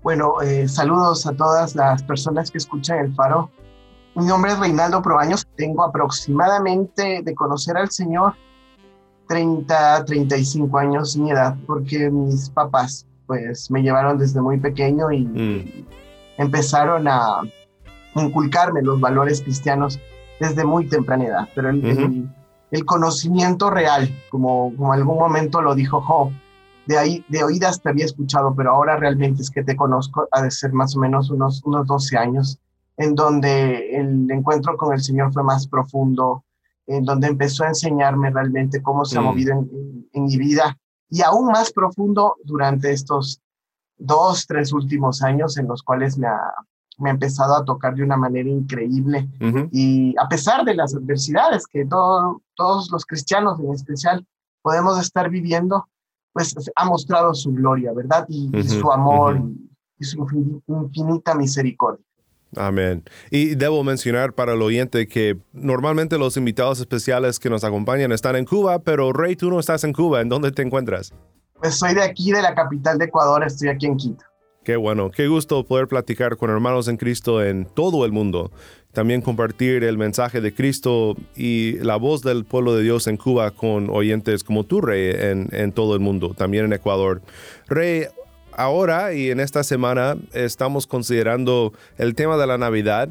Bueno, 0.01 0.41
eh, 0.41 0.67
saludos 0.67 1.27
a 1.27 1.33
todas 1.33 1.75
las 1.75 2.01
personas 2.03 2.49
que 2.49 2.57
escuchan 2.57 2.99
el 2.99 3.13
faro. 3.13 3.51
Mi 4.15 4.25
nombre 4.25 4.51
es 4.51 4.59
Reinaldo 4.59 5.01
Probaños, 5.01 5.45
tengo 5.55 5.83
aproximadamente 5.83 7.21
de 7.23 7.35
conocer 7.35 7.77
al 7.77 7.89
Señor 7.91 8.33
30, 9.27 10.05
35 10.05 10.77
años 10.77 11.15
mi 11.15 11.31
edad, 11.31 11.55
porque 11.65 12.09
mis 12.09 12.49
papás 12.49 13.05
pues 13.27 13.71
me 13.71 13.81
llevaron 13.81 14.17
desde 14.17 14.41
muy 14.41 14.59
pequeño 14.59 15.11
y... 15.11 15.25
Mm 15.25 16.02
empezaron 16.37 17.07
a 17.07 17.41
inculcarme 18.15 18.81
los 18.81 18.99
valores 18.99 19.41
cristianos 19.41 19.99
desde 20.39 20.65
muy 20.65 20.87
temprana 20.87 21.25
edad, 21.25 21.49
pero 21.55 21.69
el, 21.69 22.29
el, 22.71 22.85
conocimiento 22.85 23.69
real, 23.69 24.09
como, 24.29 24.75
como 24.75 24.93
algún 24.93 25.17
momento 25.17 25.61
lo 25.61 25.75
dijo 25.75 26.01
Job, 26.01 26.31
de 26.85 26.97
ahí, 26.97 27.25
de 27.29 27.43
oídas 27.43 27.81
te 27.81 27.89
había 27.89 28.05
escuchado, 28.05 28.53
pero 28.55 28.71
ahora 28.71 28.97
realmente 28.97 29.41
es 29.41 29.49
que 29.49 29.63
te 29.63 29.75
conozco, 29.75 30.27
ha 30.31 30.41
de 30.41 30.51
ser 30.51 30.73
más 30.73 30.95
o 30.95 30.99
menos 30.99 31.29
unos, 31.29 31.63
unos 31.63 31.87
12 31.87 32.17
años, 32.17 32.59
en 32.97 33.15
donde 33.15 33.95
el 33.95 34.29
encuentro 34.29 34.75
con 34.75 34.93
el 34.93 35.01
Señor 35.01 35.31
fue 35.31 35.43
más 35.43 35.67
profundo, 35.67 36.43
en 36.85 37.05
donde 37.05 37.27
empezó 37.27 37.63
a 37.63 37.69
enseñarme 37.69 38.29
realmente 38.29 38.81
cómo 38.81 39.05
se 39.05 39.17
ha 39.17 39.21
mm. 39.21 39.25
movido 39.25 39.53
en, 39.53 40.09
en, 40.11 40.25
mi 40.25 40.37
vida, 40.37 40.77
y 41.09 41.21
aún 41.21 41.47
más 41.47 41.71
profundo 41.71 42.35
durante 42.43 42.91
estos 42.91 43.41
dos, 43.97 44.45
tres 44.47 44.73
últimos 44.73 45.21
años 45.21 45.57
en 45.57 45.67
los 45.67 45.83
cuales 45.83 46.17
me 46.17 46.27
ha, 46.27 46.39
me 46.97 47.09
ha 47.09 47.13
empezado 47.13 47.55
a 47.55 47.65
tocar 47.65 47.95
de 47.95 48.03
una 48.03 48.17
manera 48.17 48.49
increíble. 48.49 49.27
Y 49.71 50.15
a 50.19 50.27
pesar 50.27 50.63
de 50.63 50.75
las 50.75 50.95
adversidades 50.95 51.67
que 51.67 51.85
todos 51.85 52.91
los 52.91 53.05
cristianos 53.05 53.59
en 53.59 53.73
especial 53.73 54.25
podemos 54.61 54.99
estar 54.99 55.29
viviendo, 55.29 55.87
pues 56.31 56.55
ha 56.75 56.85
mostrado 56.85 57.33
su 57.33 57.51
gloria, 57.53 57.91
¿verdad? 57.93 58.25
Y, 58.29 58.49
su 58.63 58.91
amor 58.91 59.41
y, 59.99 60.03
su 60.03 60.25
infinita 60.67 61.35
misericordia. 61.35 62.03
Amén. 62.55 63.03
Y 63.31 63.55
debo 63.55 63.83
mencionar 63.83 64.33
para 64.33 64.53
el 64.53 64.61
oyente 64.61 65.07
que 65.07 65.39
normalmente 65.53 66.17
los 66.17 66.37
invitados 66.37 66.79
especiales 66.79 67.39
que 67.39 67.49
nos 67.49 67.63
acompañan 67.63 68.11
están 68.11 68.35
en 68.35 68.45
Cuba, 68.45 68.79
pero 68.79 69.11
Rey, 69.11 69.35
tú 69.35 69.49
no 69.49 69.59
estás 69.59 69.83
en 69.83 69.93
Cuba. 69.93 70.21
¿En 70.21 70.29
dónde 70.29 70.51
te 70.51 70.61
encuentras? 70.61 71.13
Pues 71.63 71.75
soy 71.75 71.93
de 71.93 72.03
aquí, 72.03 72.29
de 72.33 72.41
la 72.41 72.53
capital 72.53 72.97
de 72.97 73.05
Ecuador, 73.05 73.41
estoy 73.41 73.69
aquí 73.69 73.85
en 73.85 73.95
Quito. 73.95 74.25
Qué 74.65 74.75
bueno, 74.75 75.09
qué 75.09 75.29
gusto 75.29 75.63
poder 75.63 75.87
platicar 75.87 76.35
con 76.35 76.49
hermanos 76.49 76.89
en 76.89 76.97
Cristo 76.97 77.41
en 77.41 77.63
todo 77.63 78.03
el 78.03 78.11
mundo. 78.11 78.51
También 78.91 79.21
compartir 79.21 79.85
el 79.85 79.97
mensaje 79.97 80.41
de 80.41 80.53
Cristo 80.53 81.15
y 81.37 81.77
la 81.79 81.95
voz 81.95 82.21
del 82.21 82.43
pueblo 82.43 82.75
de 82.75 82.83
Dios 82.83 83.07
en 83.07 83.15
Cuba 83.15 83.51
con 83.51 83.89
oyentes 83.89 84.43
como 84.43 84.65
tú, 84.65 84.81
Rey, 84.81 85.15
en, 85.17 85.47
en 85.53 85.71
todo 85.71 85.93
el 85.93 86.01
mundo, 86.01 86.33
también 86.33 86.65
en 86.65 86.73
Ecuador. 86.73 87.21
Rey, 87.69 88.07
ahora 88.51 89.13
y 89.13 89.31
en 89.31 89.39
esta 89.39 89.63
semana 89.63 90.17
estamos 90.33 90.85
considerando 90.85 91.71
el 91.97 92.13
tema 92.13 92.35
de 92.35 92.45
la 92.45 92.57
Navidad 92.57 93.07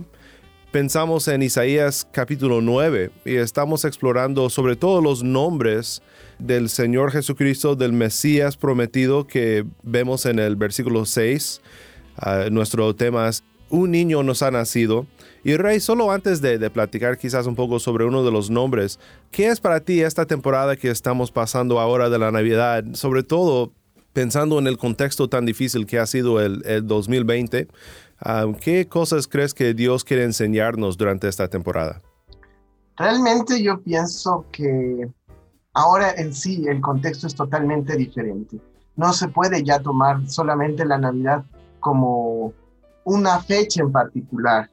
pensamos 0.72 1.28
en 1.28 1.42
Isaías 1.42 2.08
capítulo 2.12 2.62
9 2.62 3.10
y 3.26 3.36
estamos 3.36 3.84
explorando 3.84 4.48
sobre 4.48 4.74
todo 4.74 5.02
los 5.02 5.22
nombres 5.22 6.02
del 6.38 6.70
Señor 6.70 7.12
Jesucristo, 7.12 7.76
del 7.76 7.92
Mesías 7.92 8.56
prometido 8.56 9.26
que 9.26 9.66
vemos 9.82 10.24
en 10.24 10.38
el 10.38 10.56
versículo 10.56 11.04
6. 11.04 11.60
Ah, 12.16 12.46
nuestro 12.50 12.96
tema 12.96 13.28
es 13.28 13.44
un 13.68 13.90
niño 13.90 14.22
nos 14.22 14.42
ha 14.42 14.50
nacido. 14.50 15.06
Y 15.44 15.56
Rey, 15.56 15.78
solo 15.78 16.10
antes 16.10 16.40
de, 16.40 16.58
platicar 16.70 17.18
quizás 17.18 17.46
un 17.46 17.54
poco 17.54 17.78
sobre 17.78 18.06
uno 18.06 18.24
de 18.24 18.30
los 18.30 18.48
nombres, 18.48 18.98
¿qué 19.30 19.48
es 19.48 19.60
para 19.60 19.80
ti 19.80 20.00
esta 20.00 20.24
temporada 20.24 20.76
que 20.76 20.90
estamos 20.90 21.30
pasando 21.30 21.80
ahora 21.80 22.08
de 22.08 22.18
la 22.18 22.30
Navidad? 22.30 22.84
Sobre 22.94 23.22
todo 23.22 23.72
pensando 24.14 24.58
en 24.58 24.66
el 24.66 24.78
contexto 24.78 25.28
tan 25.28 25.44
difícil 25.44 25.86
que 25.86 25.98
ha 25.98 26.06
sido 26.06 26.40
el, 26.40 26.62
el 26.66 26.86
2020, 26.86 27.68
ah, 27.68 27.74
¿qué 28.60 28.86
cosas 28.88 29.26
crees 29.26 29.54
que 29.54 29.74
Dios 29.74 30.04
quiere 30.04 30.24
enseñarnos 30.24 30.96
durante 30.96 31.28
esta 31.28 31.48
temporada? 31.48 32.00
Realmente 32.96 33.62
yo 33.62 33.80
pienso 33.80 34.44
que 34.52 35.10
ahora 35.72 36.12
en 36.12 36.32
sí 36.34 36.64
el 36.68 36.80
contexto 36.80 37.26
es 37.26 37.34
totalmente 37.34 37.96
diferente. 37.96 38.60
No 38.96 39.12
se 39.12 39.28
puede 39.28 39.64
ya 39.64 39.80
tomar 39.80 40.28
solamente 40.28 40.84
la 40.84 40.98
Navidad 40.98 41.44
como 41.80 42.52
una 43.04 43.40
fecha 43.40 43.82
en 43.82 43.90
particular. 43.90 44.70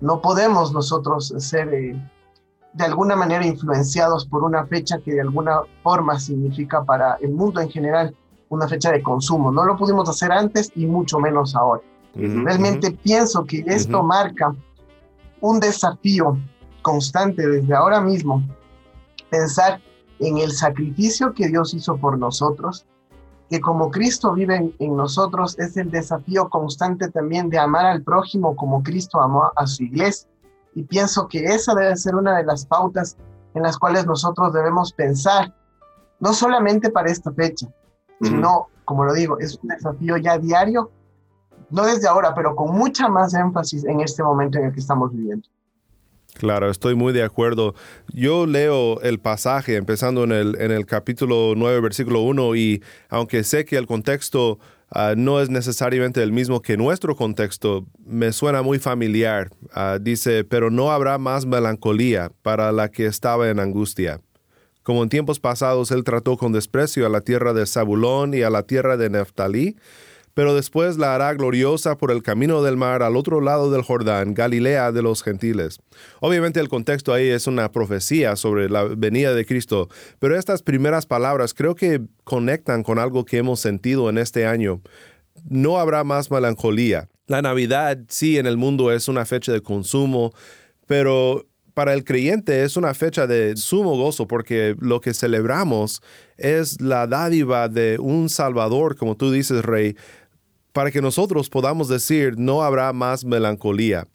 No 0.00 0.20
podemos 0.20 0.72
nosotros 0.72 1.34
ser 1.38 1.72
eh, 1.72 2.10
de 2.72 2.84
alguna 2.84 3.16
manera 3.16 3.46
influenciados 3.46 4.26
por 4.26 4.44
una 4.44 4.66
fecha 4.66 4.98
que 4.98 5.12
de 5.14 5.20
alguna 5.20 5.60
forma 5.82 6.18
significa 6.18 6.84
para 6.84 7.14
el 7.14 7.32
mundo 7.32 7.60
en 7.60 7.70
general 7.70 8.14
una 8.48 8.68
fecha 8.68 8.92
de 8.92 9.02
consumo. 9.02 9.50
No 9.50 9.64
lo 9.64 9.76
pudimos 9.76 10.08
hacer 10.08 10.30
antes 10.30 10.70
y 10.74 10.86
mucho 10.86 11.18
menos 11.18 11.56
ahora. 11.56 11.82
Realmente 12.14 12.90
pienso 12.90 13.44
que 13.44 13.64
esto 13.66 14.02
marca 14.02 14.54
un 15.40 15.60
desafío 15.60 16.38
constante 16.82 17.46
desde 17.46 17.74
ahora 17.74 18.00
mismo, 18.00 18.42
pensar 19.30 19.80
en 20.18 20.38
el 20.38 20.52
sacrificio 20.52 21.32
que 21.32 21.48
Dios 21.48 21.74
hizo 21.74 21.96
por 21.96 22.18
nosotros, 22.18 22.86
que 23.48 23.60
como 23.60 23.90
Cristo 23.90 24.32
vive 24.32 24.74
en, 24.78 24.96
nosotros 24.96 25.58
es 25.58 25.76
el 25.76 25.90
desafío 25.90 26.48
constante 26.48 27.10
también 27.10 27.50
de 27.50 27.58
amar 27.58 27.86
al 27.86 28.02
prójimo 28.02 28.56
como 28.56 28.82
Cristo 28.82 29.20
amó 29.20 29.50
a 29.56 29.66
su 29.66 29.84
iglesia. 29.84 30.28
Y 30.74 30.84
pienso 30.84 31.28
que 31.28 31.44
esa 31.44 31.74
debe 31.74 31.96
ser 31.96 32.14
una 32.14 32.36
de 32.36 32.44
las 32.44 32.64
pautas 32.64 33.16
en 33.54 33.62
las 33.62 33.78
cuales 33.78 34.06
nosotros 34.06 34.52
debemos 34.52 34.92
pensar, 34.92 35.54
no 36.20 36.32
solamente 36.32 36.88
para 36.90 37.10
esta 37.10 37.30
fecha, 37.32 37.68
sino, 38.22 38.68
como 38.84 39.04
lo 39.04 39.12
digo, 39.12 39.38
es 39.38 39.58
un 39.62 39.68
desafío 39.68 40.16
ya 40.16 40.38
diario, 40.38 40.90
no 41.72 41.86
desde 41.86 42.06
ahora, 42.06 42.34
pero 42.34 42.54
con 42.54 42.76
mucha 42.76 43.08
más 43.08 43.34
énfasis 43.34 43.84
en 43.84 44.00
este 44.00 44.22
momento 44.22 44.58
en 44.58 44.66
el 44.66 44.72
que 44.72 44.80
estamos 44.80 45.12
viviendo. 45.12 45.48
Claro, 46.34 46.70
estoy 46.70 46.94
muy 46.94 47.12
de 47.12 47.22
acuerdo. 47.22 47.74
Yo 48.12 48.46
leo 48.46 49.00
el 49.02 49.18
pasaje 49.20 49.76
empezando 49.76 50.24
en 50.24 50.32
el, 50.32 50.56
en 50.60 50.70
el 50.70 50.86
capítulo 50.86 51.54
9, 51.56 51.80
versículo 51.80 52.20
1, 52.22 52.56
y 52.56 52.82
aunque 53.10 53.44
sé 53.44 53.64
que 53.64 53.76
el 53.76 53.86
contexto 53.86 54.58
ah, 54.90 55.14
no 55.16 55.40
es 55.40 55.50
necesariamente 55.50 56.22
el 56.22 56.32
mismo 56.32 56.62
que 56.62 56.76
nuestro 56.76 57.16
contexto, 57.16 57.86
me 58.04 58.32
suena 58.32 58.62
muy 58.62 58.78
familiar. 58.78 59.50
Ah, 59.74 59.98
dice, 60.00 60.44
pero 60.44 60.70
no 60.70 60.90
habrá 60.90 61.18
más 61.18 61.44
melancolía 61.44 62.32
para 62.42 62.72
la 62.72 62.90
que 62.90 63.06
estaba 63.06 63.50
en 63.50 63.60
angustia. 63.60 64.20
Como 64.82 65.02
en 65.02 65.10
tiempos 65.10 65.38
pasados 65.38 65.90
él 65.92 66.02
trató 66.02 66.36
con 66.36 66.52
desprecio 66.52 67.06
a 67.06 67.08
la 67.10 67.20
tierra 67.20 67.52
de 67.52 67.66
Zabulón 67.66 68.34
y 68.34 68.42
a 68.42 68.50
la 68.50 68.64
tierra 68.64 68.96
de 68.96 69.10
Neftalí, 69.10 69.76
pero 70.34 70.54
después 70.54 70.96
la 70.96 71.14
hará 71.14 71.32
gloriosa 71.34 71.96
por 71.96 72.10
el 72.10 72.22
camino 72.22 72.62
del 72.62 72.76
mar 72.76 73.02
al 73.02 73.16
otro 73.16 73.40
lado 73.40 73.70
del 73.70 73.82
Jordán, 73.82 74.34
Galilea 74.34 74.92
de 74.92 75.02
los 75.02 75.22
gentiles. 75.22 75.78
Obviamente 76.20 76.60
el 76.60 76.68
contexto 76.68 77.12
ahí 77.12 77.28
es 77.28 77.46
una 77.46 77.70
profecía 77.70 78.36
sobre 78.36 78.68
la 78.68 78.84
venida 78.84 79.34
de 79.34 79.44
Cristo, 79.44 79.88
pero 80.18 80.38
estas 80.38 80.62
primeras 80.62 81.06
palabras 81.06 81.54
creo 81.54 81.74
que 81.74 82.00
conectan 82.24 82.82
con 82.82 82.98
algo 82.98 83.24
que 83.24 83.38
hemos 83.38 83.60
sentido 83.60 84.08
en 84.08 84.18
este 84.18 84.46
año. 84.46 84.80
No 85.48 85.78
habrá 85.78 86.04
más 86.04 86.30
melancolía. 86.30 87.08
La 87.26 87.42
Navidad 87.42 87.98
sí 88.08 88.38
en 88.38 88.46
el 88.46 88.56
mundo 88.56 88.92
es 88.92 89.08
una 89.08 89.24
fecha 89.24 89.52
de 89.52 89.62
consumo, 89.62 90.32
pero 90.86 91.46
para 91.74 91.94
el 91.94 92.04
creyente 92.04 92.64
es 92.64 92.76
una 92.76 92.94
fecha 92.94 93.26
de 93.26 93.56
sumo 93.56 93.96
gozo 93.96 94.26
porque 94.26 94.76
lo 94.78 95.00
que 95.00 95.14
celebramos 95.14 96.02
es 96.36 96.80
la 96.80 97.06
dádiva 97.06 97.68
de 97.68 97.98
un 97.98 98.28
Salvador, 98.28 98.96
como 98.96 99.16
tú 99.16 99.30
dices, 99.30 99.64
Rey, 99.64 99.96
para 100.72 100.90
que 100.90 101.02
nosotros 101.02 101.48
podamos 101.48 101.88
decir 101.88 102.38
no 102.38 102.62
habrá 102.62 102.92
más 102.92 103.24
melancolía. 103.24 104.08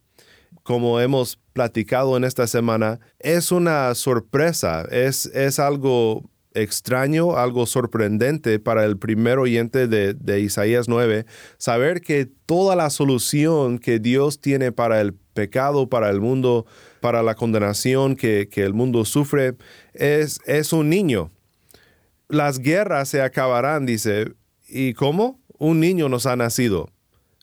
Como 0.64 1.00
hemos 1.00 1.40
platicado 1.54 2.18
en 2.18 2.24
esta 2.24 2.48
semana, 2.48 3.00
es 3.20 3.52
una 3.52 3.96
sorpresa, 3.96 4.86
es, 4.92 5.26
es 5.28 5.60
algo 5.60 6.30
extraño, 6.54 7.38
algo 7.38 7.66
sorprendente 7.66 8.60
para 8.60 8.84
el 8.84 8.98
primer 8.98 9.38
oyente 9.38 9.88
de, 9.88 10.14
de, 10.14 10.40
Isaías 10.40 10.88
9, 10.88 11.26
saber 11.58 12.02
que 12.02 12.28
toda 12.46 12.76
la 12.76 12.90
solución 12.90 13.80
que 13.80 14.00
Dios 14.00 14.42
tiene 14.42 14.72
para 14.72 15.00
el 15.00 15.14
pecado, 15.14 15.88
para 15.88 16.10
el 16.10 16.20
mundo, 16.20 16.66
para 17.00 17.22
la 17.22 17.36
condenación 17.36 18.16
que, 18.16 18.50
que 18.50 18.64
el 18.64 18.74
mundo 18.74 19.06
sufre, 19.06 19.56
es, 19.94 20.40
es 20.46 20.74
un 20.74 20.90
niño. 20.90 21.32
Las 22.28 22.60
guerras 22.60 23.10
se 23.10 23.22
acabarán, 23.22 23.86
dice. 23.86 24.34
¿Y 24.68 24.94
cómo? 24.94 25.40
Un 25.60 25.80
niño 25.80 26.10
nos 26.10 26.26
ha 26.26 26.36
nacido. 26.36 26.90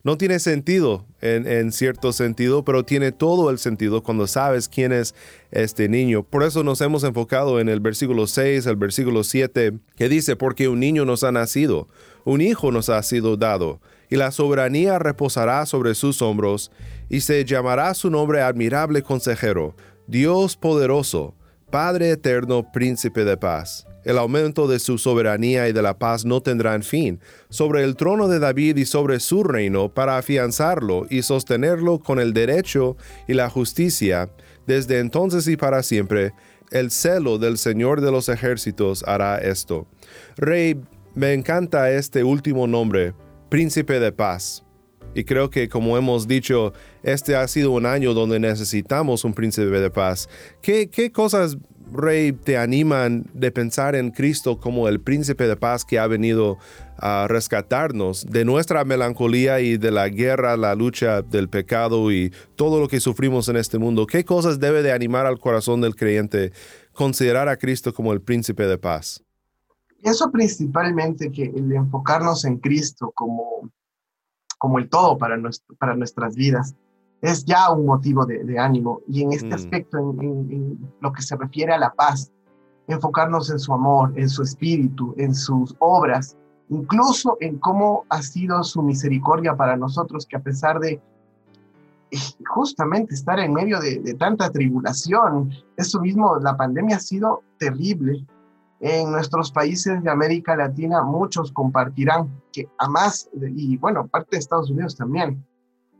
No 0.04 0.18
tiene 0.18 0.38
sentido 0.38 1.06
en, 1.22 1.72
cierto 1.72 2.12
sentido, 2.12 2.62
pero 2.62 2.84
tiene 2.84 3.10
todo 3.10 3.48
el 3.48 3.58
sentido 3.58 4.02
cuando 4.02 4.26
sabes 4.26 4.68
quién 4.68 4.92
es 4.92 5.14
este 5.50 5.88
niño. 5.88 6.22
Por 6.22 6.42
eso 6.42 6.62
nos 6.62 6.82
hemos 6.82 7.04
enfocado 7.04 7.58
en 7.58 7.70
el 7.70 7.80
versículo 7.80 8.26
6, 8.26 8.66
el 8.66 8.76
versículo 8.76 9.24
7, 9.24 9.72
que 9.96 10.08
dice, 10.10 10.36
porque 10.36 10.68
un 10.68 10.80
niño 10.80 11.06
nos 11.06 11.24
ha 11.24 11.32
nacido, 11.32 11.88
un 12.26 12.42
hijo 12.42 12.70
nos 12.70 12.90
ha 12.90 13.02
sido 13.02 13.38
dado, 13.38 13.80
y 14.10 14.16
la 14.16 14.30
soberanía 14.30 14.98
reposará 14.98 15.64
sobre 15.64 15.94
sus 15.94 16.20
hombros, 16.20 16.70
y 17.08 17.22
se 17.22 17.42
llamará 17.46 17.94
su 17.94 18.10
nombre 18.10 18.42
admirable 18.42 19.00
consejero, 19.02 19.74
Dios 20.06 20.58
poderoso, 20.58 21.34
Padre 21.70 22.10
eterno, 22.10 22.70
príncipe 22.72 23.24
de 23.24 23.38
paz 23.38 23.86
el 24.04 24.18
aumento 24.18 24.68
de 24.68 24.78
su 24.78 24.98
soberanía 24.98 25.68
y 25.68 25.72
de 25.72 25.82
la 25.82 25.98
paz 25.98 26.24
no 26.24 26.40
tendrán 26.40 26.82
fin, 26.82 27.20
sobre 27.48 27.84
el 27.84 27.96
trono 27.96 28.28
de 28.28 28.38
David 28.38 28.76
y 28.76 28.84
sobre 28.84 29.20
su 29.20 29.44
reino, 29.44 29.88
para 29.92 30.18
afianzarlo 30.18 31.06
y 31.10 31.22
sostenerlo 31.22 31.98
con 31.98 32.18
el 32.18 32.32
derecho 32.32 32.96
y 33.26 33.34
la 33.34 33.50
justicia, 33.50 34.30
desde 34.66 34.98
entonces 34.98 35.46
y 35.48 35.56
para 35.56 35.82
siempre. 35.82 36.32
El 36.70 36.90
celo 36.90 37.38
del 37.38 37.58
Señor 37.58 38.00
de 38.00 38.10
los 38.10 38.28
ejércitos 38.28 39.04
hará 39.06 39.38
esto. 39.38 39.86
Rey, 40.36 40.80
me 41.14 41.32
encanta 41.32 41.90
este 41.90 42.24
último 42.24 42.66
nombre, 42.66 43.14
príncipe 43.48 44.00
de 44.00 44.10
paz. 44.10 44.64
Y 45.14 45.24
creo 45.24 45.48
que 45.48 45.68
como 45.68 45.96
hemos 45.96 46.26
dicho, 46.26 46.72
este 47.04 47.36
ha 47.36 47.46
sido 47.46 47.70
un 47.70 47.86
año 47.86 48.14
donde 48.14 48.40
necesitamos 48.40 49.24
un 49.24 49.32
príncipe 49.32 49.66
de 49.78 49.90
paz. 49.90 50.28
¿Qué, 50.60 50.90
qué 50.90 51.12
cosas 51.12 51.56
Rey, 51.92 52.32
te 52.32 52.56
animan 52.56 53.26
de 53.34 53.50
pensar 53.50 53.94
en 53.94 54.10
Cristo 54.10 54.58
como 54.58 54.88
el 54.88 55.00
príncipe 55.00 55.46
de 55.46 55.56
paz 55.56 55.84
que 55.84 55.98
ha 55.98 56.06
venido 56.06 56.58
a 56.96 57.26
rescatarnos 57.28 58.26
de 58.26 58.44
nuestra 58.44 58.84
melancolía 58.84 59.60
y 59.60 59.76
de 59.76 59.90
la 59.90 60.08
guerra, 60.08 60.56
la 60.56 60.74
lucha 60.74 61.22
del 61.22 61.48
pecado 61.48 62.10
y 62.10 62.32
todo 62.56 62.80
lo 62.80 62.88
que 62.88 63.00
sufrimos 63.00 63.48
en 63.48 63.56
este 63.56 63.78
mundo. 63.78 64.06
¿Qué 64.06 64.24
cosas 64.24 64.58
debe 64.58 64.82
de 64.82 64.92
animar 64.92 65.26
al 65.26 65.38
corazón 65.38 65.80
del 65.80 65.96
creyente 65.96 66.52
considerar 66.92 67.48
a 67.48 67.56
Cristo 67.56 67.92
como 67.92 68.12
el 68.12 68.20
príncipe 68.20 68.66
de 68.66 68.78
paz? 68.78 69.22
Eso 70.02 70.30
principalmente 70.30 71.32
que 71.32 71.44
el 71.44 71.72
enfocarnos 71.72 72.44
en 72.44 72.58
Cristo 72.58 73.10
como, 73.14 73.70
como 74.58 74.78
el 74.78 74.88
todo 74.88 75.16
para, 75.16 75.36
para 75.78 75.96
nuestras 75.96 76.34
vidas 76.34 76.74
es 77.24 77.42
ya 77.46 77.70
un 77.70 77.86
motivo 77.86 78.26
de, 78.26 78.58
ánimo. 78.58 79.00
Y 79.08 79.22
en 79.22 79.32
este 79.32 79.48
mm. 79.48 79.54
aspecto, 79.54 79.98
en, 79.98 80.78
lo 81.00 81.10
que 81.10 81.22
se 81.22 81.36
refiere 81.36 81.72
a 81.72 81.78
la 81.78 81.90
paz, 81.90 82.30
enfocarnos 82.86 83.50
en 83.50 83.58
su 83.58 83.72
amor, 83.72 84.12
en 84.16 84.28
su 84.28 84.42
espíritu, 84.42 85.14
en 85.16 85.34
sus 85.34 85.74
obras, 85.78 86.36
incluso 86.68 87.38
en 87.40 87.58
cómo 87.58 88.04
ha 88.10 88.20
sido 88.20 88.62
su 88.62 88.82
misericordia 88.82 89.56
para 89.56 89.74
nosotros, 89.74 90.26
que 90.26 90.36
a 90.36 90.42
pesar 90.42 90.78
de 90.80 91.00
eh, 92.10 92.18
justamente 92.46 93.14
estar 93.14 93.40
en 93.40 93.54
medio 93.54 93.80
de, 93.80 94.00
de 94.00 94.14
tanta 94.14 94.50
tribulación, 94.50 95.50
eso 95.78 96.00
mismo, 96.00 96.38
la 96.40 96.58
pandemia 96.58 96.96
ha 96.96 97.00
sido 97.00 97.42
terrible. 97.58 98.26
En 98.80 99.12
nuestros 99.12 99.50
países 99.50 100.02
de 100.02 100.10
América 100.10 100.54
Latina, 100.56 101.02
muchos 101.02 101.50
compartirán 101.52 102.28
que 102.52 102.68
a 102.78 102.86
más, 102.86 103.30
y 103.32 103.78
bueno, 103.78 104.06
parte 104.08 104.28
de 104.32 104.40
Estados 104.40 104.68
Unidos 104.68 104.94
también, 104.94 105.42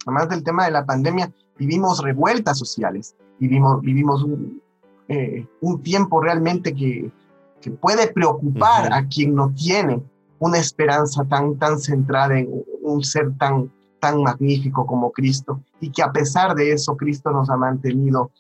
además 0.07 0.29
del 0.29 0.45
tema 0.45 0.65
de 0.65 0.71
la 0.71 0.85
pandemia, 0.85 1.31
vivimos 1.59 2.03
revueltas 2.03 2.59
sociales, 2.59 3.15
vivimos, 3.39 3.81
vivimos 3.81 4.23
un, 4.23 4.63
eh, 5.09 5.47
un 5.61 5.83
tiempo 5.83 6.21
realmente 6.21 6.75
que, 6.75 7.11
que 7.61 7.71
puede 7.71 8.09
preocupar 8.09 8.93
a 8.93 9.07
quien 9.09 9.35
no 9.35 9.53
tiene 9.55 10.03
una 10.39 10.59
esperanza 10.59 11.25
tan, 11.25 11.57
tan 11.59 11.79
centrada 11.79 12.39
en 12.39 12.49
un 12.83 13.03
ser 13.03 13.37
tan, 13.39 13.71
tan 14.01 14.23
magnífico 14.23 14.87
como 14.87 15.11
Cristo 15.13 15.61
y 15.81 15.91
que 15.91 16.03
a 16.03 16.13
pesar 16.13 16.55
de 16.55 16.73
eso 16.73 16.97
Cristo 16.97 17.31
nos 17.31 17.49
ha 17.49 17.57
mantenido. 17.57 18.31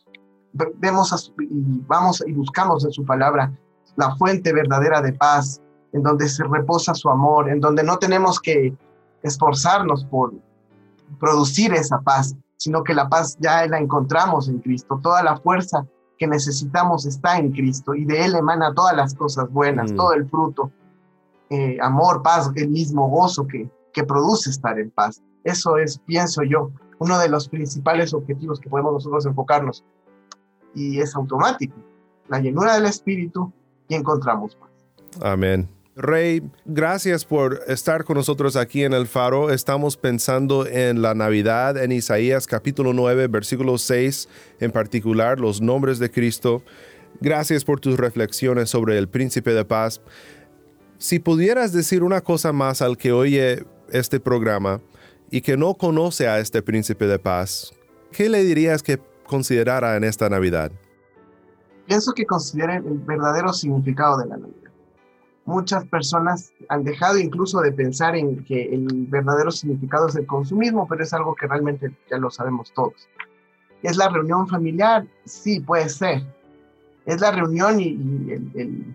Vemos 0.77 1.33
y 1.38 1.81
vamos 1.87 2.22
y 2.27 2.33
buscamos 2.33 2.85
en 2.85 2.92
su 2.92 3.05
palabra 3.05 3.50
la 3.96 4.14
fuente 4.16 4.53
verdadera 4.53 5.00
de 5.00 5.12
paz, 5.12 5.61
en 5.92 6.03
donde 6.03 6.29
se 6.29 6.44
reposa 6.44 6.94
su 6.94 7.09
amor, 7.09 7.48
en 7.48 7.61
donde 7.61 7.83
no 7.83 7.96
tenemos 7.98 8.40
que 8.40 8.74
esforzarnos 9.22 10.05
por, 10.05 10.35
producir 11.18 11.72
esa 11.74 12.00
paz, 12.00 12.34
sino 12.56 12.82
que 12.82 12.94
la 12.94 13.08
paz 13.08 13.36
ya 13.40 13.66
la 13.66 13.78
encontramos 13.78 14.48
en 14.48 14.58
Cristo. 14.60 14.98
Toda 15.02 15.22
la 15.22 15.36
fuerza 15.36 15.86
que 16.18 16.26
necesitamos 16.26 17.06
está 17.06 17.38
en 17.38 17.50
Cristo 17.52 17.94
y 17.94 18.04
de 18.04 18.24
Él 18.24 18.36
emana 18.36 18.72
todas 18.74 18.96
las 18.96 19.14
cosas 19.14 19.50
buenas, 19.50 19.92
Mm. 19.92 19.96
todo 19.96 20.12
el 20.12 20.28
fruto, 20.28 20.70
eh, 21.50 21.76
amor, 21.82 22.22
paz, 22.22 22.50
el 22.54 22.70
mismo 22.70 23.08
gozo 23.08 23.46
que, 23.46 23.68
que 23.92 24.04
produce 24.04 24.50
estar 24.50 24.78
en 24.78 24.90
paz. 24.90 25.20
Eso 25.42 25.76
es, 25.76 25.98
pienso 25.98 26.42
yo, 26.42 26.70
uno 26.98 27.18
de 27.18 27.28
los 27.28 27.48
principales 27.48 28.14
objetivos 28.14 28.60
que 28.60 28.70
podemos 28.70 28.92
nosotros 28.92 29.26
enfocarnos. 29.26 29.84
Y 30.74 31.00
es 31.00 31.14
automático, 31.14 31.76
la 32.28 32.40
llenura 32.40 32.74
del 32.74 32.86
Espíritu 32.86 33.52
y 33.88 33.94
encontramos 33.94 34.56
paz. 34.56 34.70
Amén. 35.22 35.68
Rey, 35.96 36.42
gracias 36.64 37.24
por 37.24 37.61
estar 37.68 38.04
con 38.04 38.16
nosotros 38.16 38.57
aquí 38.57 38.83
en 38.83 38.92
el 38.92 39.07
faro. 39.07 39.50
Estamos 39.50 39.96
pensando 39.96 40.66
en 40.66 41.02
la 41.02 41.14
Navidad, 41.14 41.76
en 41.76 41.92
Isaías 41.92 42.48
capítulo 42.48 42.92
9, 42.92 43.28
versículo 43.28 43.78
6 43.78 44.28
en 44.59 44.72
particular, 44.72 45.38
los 45.38 45.61
nombres 45.61 46.00
de 46.00 46.11
Cristo. 46.11 46.62
Gracias 47.20 47.64
por 47.64 47.78
tus 47.78 47.96
reflexiones 47.96 48.70
sobre 48.70 48.98
el 48.98 49.09
príncipe 49.09 49.54
de 49.54 49.64
paz. 49.64 50.00
Si 50.98 51.20
pudieras 51.20 51.72
decir 51.72 52.02
una 52.02 52.20
cosa 52.20 52.52
más 52.52 52.83
al 52.83 52.96
que 52.96 53.12
oye 53.12 53.64
este 53.90 54.18
programa 54.18 54.80
y 55.30 55.42
que 55.42 55.57
no 55.57 55.74
conoce 55.74 56.26
a 56.26 56.40
este 56.40 56.61
príncipe 56.61 57.07
de 57.07 57.20
paz, 57.20 57.72
¿qué 58.11 58.28
le 58.28 58.42
dirías 58.42 58.83
que 58.83 59.00
considerara 59.26 59.96
en 59.96 60.02
esta 60.02 60.28
Navidad? 60.28 60.72
pienso 61.87 62.12
que 62.12 62.26
consideren 62.26 62.87
el 62.87 62.98
verdadero 62.98 63.52
significado 63.52 64.18
de 64.18 64.26
la 64.26 64.37
Navidad. 64.37 64.63
Muchas 65.46 65.85
personas 65.87 66.52
han 66.68 66.85
dejado 66.85 67.18
incluso 67.18 67.61
de 67.61 67.70
pensar 67.72 68.16
en 68.16 68.42
que 68.44 68.62
el 68.74 68.87
verdadero 69.09 69.50
significado 69.50 70.09
es 70.09 70.16
el 70.16 70.26
consumismo, 70.26 70.88
pero 70.88 71.02
es 71.02 71.12
algo 71.12 71.35
que 71.35 71.46
realmente 71.46 71.92
ya 72.11 72.16
lo 72.16 72.30
sabemos 72.30 72.72
todos. 72.72 73.09
¿Es 73.83 73.96
la 73.98 74.09
reunión 74.09 74.48
familiar? 74.48 75.07
Sí, 75.26 75.61
puede 75.61 75.90
ser. 75.90 76.22
Es 77.04 77.20
la 77.20 77.30
reunión 77.33 77.78
y, 77.80 77.88
y 77.88 78.30
el, 78.33 78.50
el- 78.54 78.94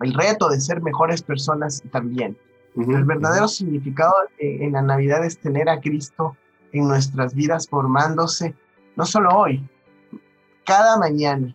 el 0.00 0.14
reto 0.14 0.48
de 0.48 0.60
ser 0.60 0.80
mejores 0.80 1.22
personas 1.22 1.82
también. 1.90 2.36
El 2.76 3.04
verdadero 3.04 3.48
significado 3.48 4.14
eh, 4.38 4.58
en 4.60 4.72
la 4.74 4.82
Navidad 4.82 5.24
es 5.24 5.38
tener 5.38 5.68
a 5.68 5.80
Cristo 5.80 6.36
en 6.70 6.86
nuestras 6.86 7.34
vidas 7.34 7.66
formándose, 7.68 8.54
no 8.94 9.04
solo 9.04 9.30
hoy, 9.30 9.68
cada 10.64 10.96
mañana, 10.98 11.52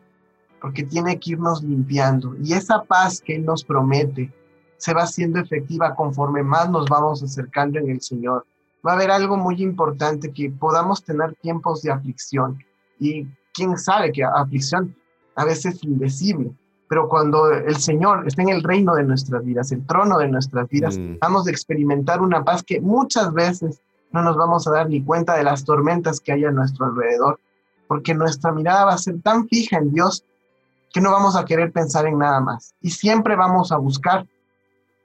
porque 0.64 0.84
tiene 0.84 1.20
que 1.20 1.32
irnos 1.32 1.62
limpiando. 1.62 2.38
Y 2.42 2.54
esa 2.54 2.84
paz 2.84 3.22
que 3.22 3.36
Él 3.36 3.44
nos 3.44 3.66
promete 3.66 4.32
se 4.78 4.94
va 4.94 5.02
haciendo 5.02 5.38
efectiva 5.42 5.94
conforme 5.94 6.42
más 6.42 6.70
nos 6.70 6.88
vamos 6.88 7.22
acercando 7.22 7.80
en 7.80 7.90
el 7.90 8.00
Señor. 8.00 8.46
Va 8.86 8.94
a 8.94 8.96
haber 8.96 9.12
algo 9.12 9.36
muy 9.36 9.62
importante, 9.62 10.32
que 10.32 10.50
podamos 10.50 11.04
tener 11.04 11.36
tiempos 11.42 11.82
de 11.82 11.92
aflicción. 11.92 12.58
Y 12.98 13.28
quién 13.54 13.78
sabe 13.78 14.14
que 14.14 14.24
aflicción 14.24 14.96
a 15.36 15.44
veces 15.44 15.76
es 15.76 15.84
indecible, 15.84 16.54
pero 16.88 17.10
cuando 17.10 17.52
el 17.52 17.76
Señor 17.76 18.26
está 18.26 18.44
en 18.44 18.50
el 18.50 18.64
reino 18.64 18.96
de 18.96 19.04
nuestras 19.04 19.44
vidas, 19.44 19.70
el 19.74 19.86
trono 19.86 20.18
de 20.18 20.30
nuestras 20.30 20.70
vidas, 20.70 20.98
Mm. 20.98 21.18
vamos 21.20 21.46
a 21.46 21.52
experimentar 21.52 22.22
una 22.22 22.42
paz 22.46 22.64
que 22.64 22.80
muchas 22.80 23.34
veces 23.34 23.82
no 24.14 24.24
nos 24.24 24.38
vamos 24.38 24.66
a 24.66 24.72
dar 24.72 24.90
ni 24.90 25.04
cuenta 25.04 25.36
de 25.36 25.44
las 25.44 25.66
tormentas 25.66 26.22
que 26.22 26.32
hay 26.32 26.46
a 26.46 26.52
nuestro 26.52 26.86
alrededor, 26.86 27.38
porque 27.90 28.14
nuestra 28.14 28.54
mirada 28.54 28.86
va 28.86 28.94
a 28.94 28.98
ser 28.98 29.22
tan 29.22 29.46
fija 29.50 29.78
en 29.78 29.92
Dios 29.92 30.24
que 30.94 31.02
no 31.02 31.12
vamos 31.12 31.36
a 31.36 31.44
querer 31.44 31.72
pensar 31.74 32.06
en 32.06 32.20
nada 32.20 32.40
más. 32.40 32.76
Y 32.80 32.92
siempre 32.92 33.36
vamos 33.36 33.72
a 33.72 33.78
buscar 33.78 34.28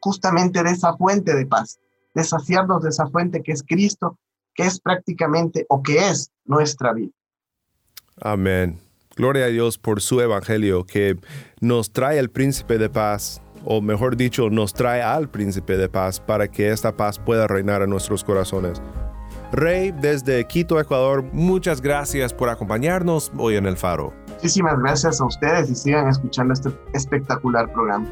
justamente 0.00 0.62
de 0.62 0.70
esa 0.70 0.94
fuente 0.96 1.34
de 1.34 1.46
paz, 1.46 1.80
de 2.14 2.22
saciarnos 2.22 2.82
de 2.82 2.90
esa 2.90 3.08
fuente 3.08 3.42
que 3.42 3.52
es 3.52 3.64
Cristo, 3.66 4.18
que 4.54 4.64
es 4.64 4.78
prácticamente 4.78 5.64
o 5.68 5.82
que 5.82 6.10
es 6.10 6.30
nuestra 6.44 6.92
vida. 6.92 7.12
Amén. 8.20 8.78
Gloria 9.16 9.46
a 9.46 9.48
Dios 9.48 9.78
por 9.78 10.00
su 10.00 10.20
evangelio 10.20 10.84
que 10.84 11.18
nos 11.60 11.90
trae 11.90 12.18
el 12.18 12.30
príncipe 12.30 12.78
de 12.78 12.90
paz, 12.90 13.40
o 13.64 13.80
mejor 13.80 14.16
dicho, 14.16 14.50
nos 14.50 14.74
trae 14.74 15.02
al 15.02 15.30
príncipe 15.30 15.76
de 15.76 15.88
paz 15.88 16.20
para 16.20 16.48
que 16.48 16.70
esta 16.70 16.96
paz 16.96 17.18
pueda 17.18 17.46
reinar 17.46 17.82
en 17.82 17.90
nuestros 17.90 18.22
corazones. 18.22 18.80
Rey, 19.50 19.92
desde 19.92 20.44
Quito, 20.46 20.78
Ecuador, 20.78 21.24
muchas 21.32 21.80
gracias 21.80 22.34
por 22.34 22.50
acompañarnos 22.50 23.32
hoy 23.38 23.56
en 23.56 23.66
el 23.66 23.76
Faro. 23.76 24.12
Muchísimas 24.38 24.78
gracias 24.78 25.20
a 25.20 25.24
ustedes 25.24 25.68
y 25.68 25.74
sigan 25.74 26.06
escuchando 26.06 26.54
este 26.54 26.70
espectacular 26.92 27.72
programa. 27.72 28.06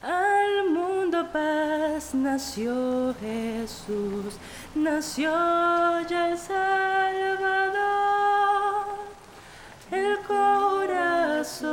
Al 0.00 0.70
mundo 0.72 1.26
paz 1.30 2.14
nació 2.14 3.14
Jesús, 3.20 4.38
nació 4.74 5.28
ya 6.08 6.30
el 6.30 6.38
Salvador. 6.38 7.76
El 9.90 10.18
corazón 10.26 11.68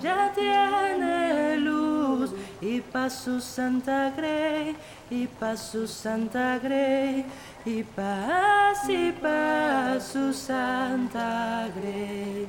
ya 0.00 0.32
tiene 0.34 1.57
y 2.60 2.80
paz 2.80 3.22
su 3.24 3.40
santa 3.40 4.12
grey, 4.16 4.76
y 5.10 5.26
paz 5.26 5.70
su 5.72 5.86
santa 5.86 6.58
grey, 6.58 7.24
y 7.64 7.82
paz 7.82 8.88
y 8.88 9.12
paz 9.12 10.10
su 10.12 10.32
santa 10.32 11.68
grey. 11.76 12.48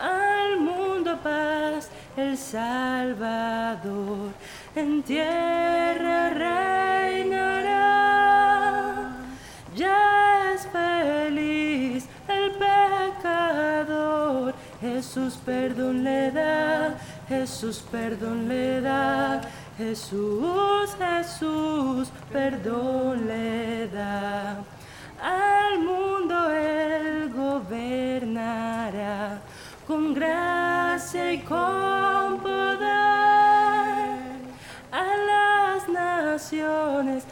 Al 0.00 0.60
mundo 0.60 1.18
paz 1.22 1.90
el 2.16 2.38
Salvador 2.38 4.30
en 4.74 5.02
tierra 5.02 6.30
reinará. 6.30 7.80
Ya 9.74 10.52
es 10.54 10.66
feliz 10.66 12.08
el 12.28 12.52
pecador, 12.52 14.54
Jesús 14.80 15.38
perdón 15.44 16.04
le 16.04 16.30
da, 16.30 16.94
Jesús 17.30 17.82
perdón 17.92 18.48
le 18.48 18.80
da, 18.80 19.40
Jesús, 19.78 20.90
Jesús 20.98 22.10
perdón 22.32 23.28
le 23.28 23.86
da. 23.86 24.64
Al 25.22 25.78
mundo 25.78 26.50
él 26.50 27.32
gobernará 27.32 28.72
con 29.86 30.12
gracia 30.12 31.32
y 31.32 31.38
con 31.42 32.38
poder. 32.38 32.80
A 34.90 35.06
las 35.30 35.88
naciones 35.88 37.22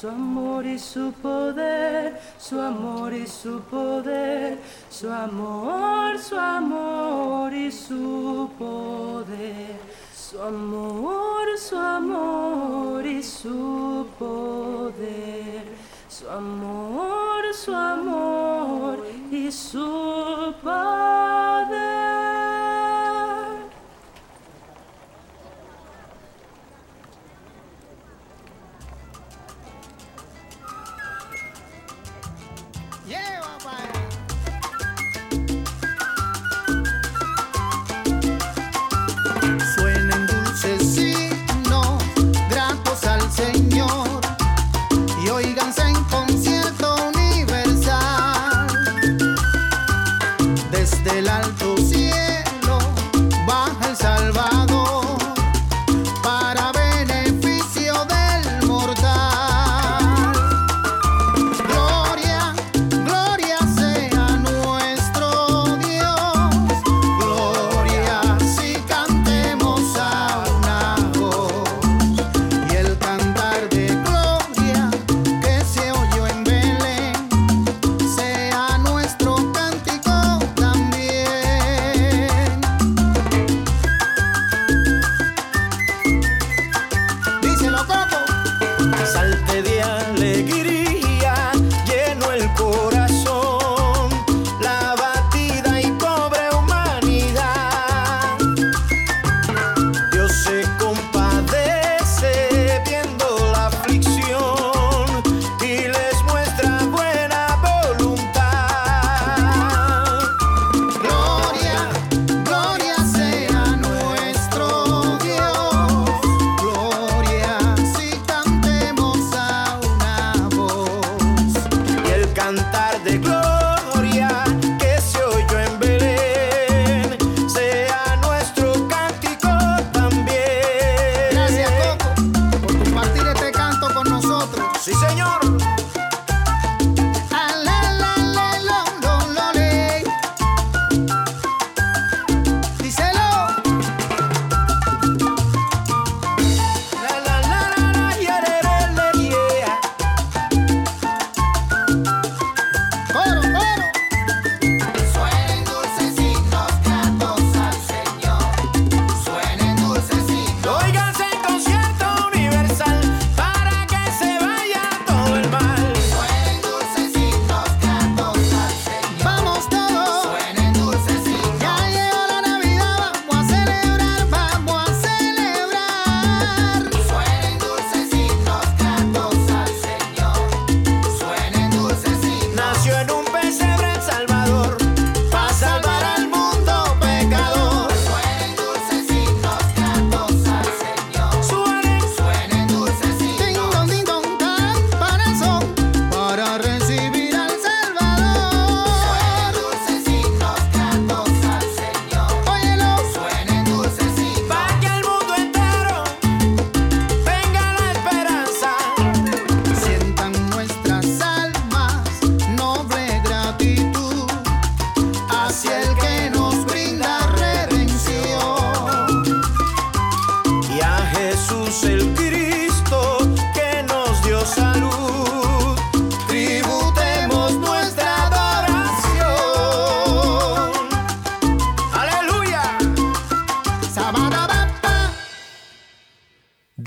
su 0.00 0.08
amor 0.08 0.64
y 0.64 0.78
su 0.78 1.12
poder, 1.14 2.20
su 2.38 2.60
amor 2.60 3.12
y 3.12 3.26
su 3.26 3.60
poder, 3.62 4.56
su 4.88 5.10
amor, 5.10 6.16
su 6.20 6.38
amor 6.38 7.52
y 7.52 7.72
su 7.72 8.48
poder. 8.56 9.76
Su 10.14 10.40
amor, 10.40 11.58
su 11.58 11.76
amor 11.76 13.04
y 13.04 13.22
su 13.24 14.06
poder. 14.16 15.64
Su 16.08 16.30
amor, 16.30 17.42
su 17.52 17.74
amor 17.74 19.04
y 19.32 19.50
su 19.50 20.27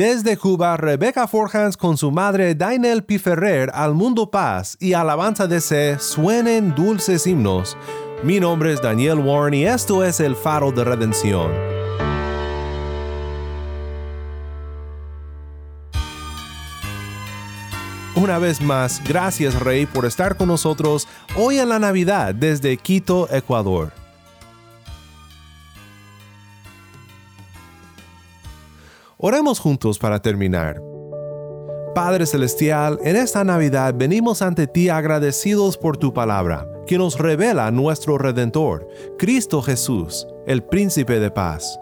desde 0.02 0.36
Cuba, 0.36 0.78
Rebecca 0.78 1.28
Forjans 1.28 1.78
con 1.78 1.96
su 1.96 2.10
madre 2.10 2.56
Dainel 2.56 3.04
Piferrer 3.04 3.70
al 3.72 3.94
Mundo 3.94 4.32
Paz 4.32 4.76
y 4.80 4.94
alabanza 4.94 5.46
de 5.46 5.62
se 5.62 6.00
suenen 6.00 6.74
dulces 6.74 7.28
himnos. 7.28 7.78
Mi 8.24 8.40
nombre 8.40 8.74
es 8.74 8.82
Daniel 8.82 9.20
Warren 9.20 9.54
y 9.54 9.66
esto 9.68 10.04
es 10.04 10.20
el 10.20 10.36
faro 10.36 10.72
de 10.72 10.84
redención. 10.84 11.52
Una 18.16 18.40
vez 18.40 18.60
más, 18.60 19.04
gracias 19.08 19.60
Rey 19.60 19.86
por 19.86 20.08
estar 20.08 20.36
con 20.36 20.48
nosotros 20.48 21.08
hoy 21.36 21.60
en 21.60 21.70
la 21.70 21.78
Navidad 21.78 22.34
desde 22.34 22.76
Quito, 22.78 23.28
Ecuador. 23.32 24.01
Oremos 29.24 29.60
juntos 29.60 30.00
para 30.00 30.20
terminar. 30.20 30.82
Padre 31.94 32.26
Celestial, 32.26 32.98
en 33.04 33.16
esta 33.16 33.44
Navidad 33.44 33.94
venimos 33.96 34.42
ante 34.42 34.66
ti 34.66 34.90
agradecidos 34.90 35.78
por 35.78 35.96
tu 35.96 36.12
palabra, 36.12 36.68
que 36.88 36.98
nos 36.98 37.20
revela 37.20 37.70
nuestro 37.70 38.18
Redentor, 38.18 38.88
Cristo 39.20 39.62
Jesús, 39.62 40.26
el 40.48 40.64
Príncipe 40.64 41.20
de 41.20 41.30
paz. 41.30 41.80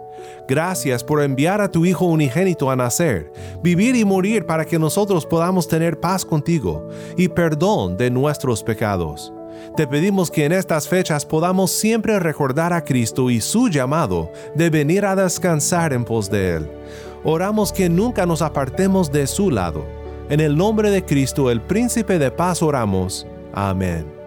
Gracias 0.49 1.02
por 1.02 1.23
enviar 1.23 1.62
a 1.62 1.71
tu 1.71 1.86
Hijo 1.86 2.08
unigénito 2.08 2.69
a 2.69 2.75
nacer, 2.75 3.32
vivir 3.63 3.95
y 3.95 4.04
morir 4.04 4.45
para 4.45 4.65
que 4.65 4.78
nosotros 4.78 5.25
podamos 5.25 5.65
tener 5.65 5.97
paz 5.97 6.25
contigo 6.25 6.89
y 7.15 7.30
perdón 7.30 7.95
de 7.95 8.12
nuestros 8.12 8.63
pecados. 8.63 9.32
Te 9.78 9.88
pedimos 9.88 10.30
que 10.30 10.43
en 10.43 10.52
estas 10.52 10.89
fechas 10.89 11.25
podamos 11.25 11.71
siempre 11.71 12.19
recordar 12.19 12.73
a 12.73 12.84
Cristo 12.84 13.30
y 13.30 13.39
su 13.39 13.69
llamado 13.69 14.30
de 14.56 14.69
venir 14.69 15.06
a 15.06 15.15
descansar 15.15 15.93
en 15.93 16.04
pos 16.04 16.30
de 16.30 16.56
Él 16.56 16.69
oramos 17.23 17.73
que 17.73 17.89
nunca 17.89 18.25
nos 18.25 18.41
apartemos 18.41 19.12
de 19.12 19.27
su 19.27 19.51
lado. 19.51 19.86
En 20.29 20.39
el 20.39 20.55
nombre 20.55 20.91
de 20.91 21.03
Cristo, 21.03 21.49
el 21.49 21.62
Príncipe 21.62 22.19
de 22.19 22.32
paz, 22.32 22.62
oramos. 22.62 23.25
Amén. 23.53 24.19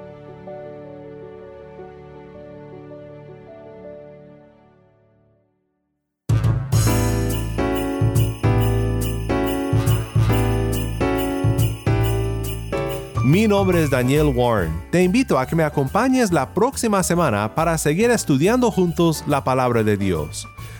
Mi 13.24 13.48
nombre 13.48 13.82
es 13.82 13.88
Daniel 13.88 14.26
Warren. 14.34 14.72
Te 14.90 15.02
invito 15.02 15.38
a 15.38 15.46
que 15.46 15.56
me 15.56 15.62
acompañes 15.62 16.32
la 16.32 16.52
próxima 16.52 17.02
semana 17.02 17.54
para 17.54 17.78
seguir 17.78 18.10
estudiando 18.10 18.70
juntos 18.70 19.24
la 19.26 19.42
palabra 19.42 19.82
de 19.82 19.96
Dios 19.96 20.46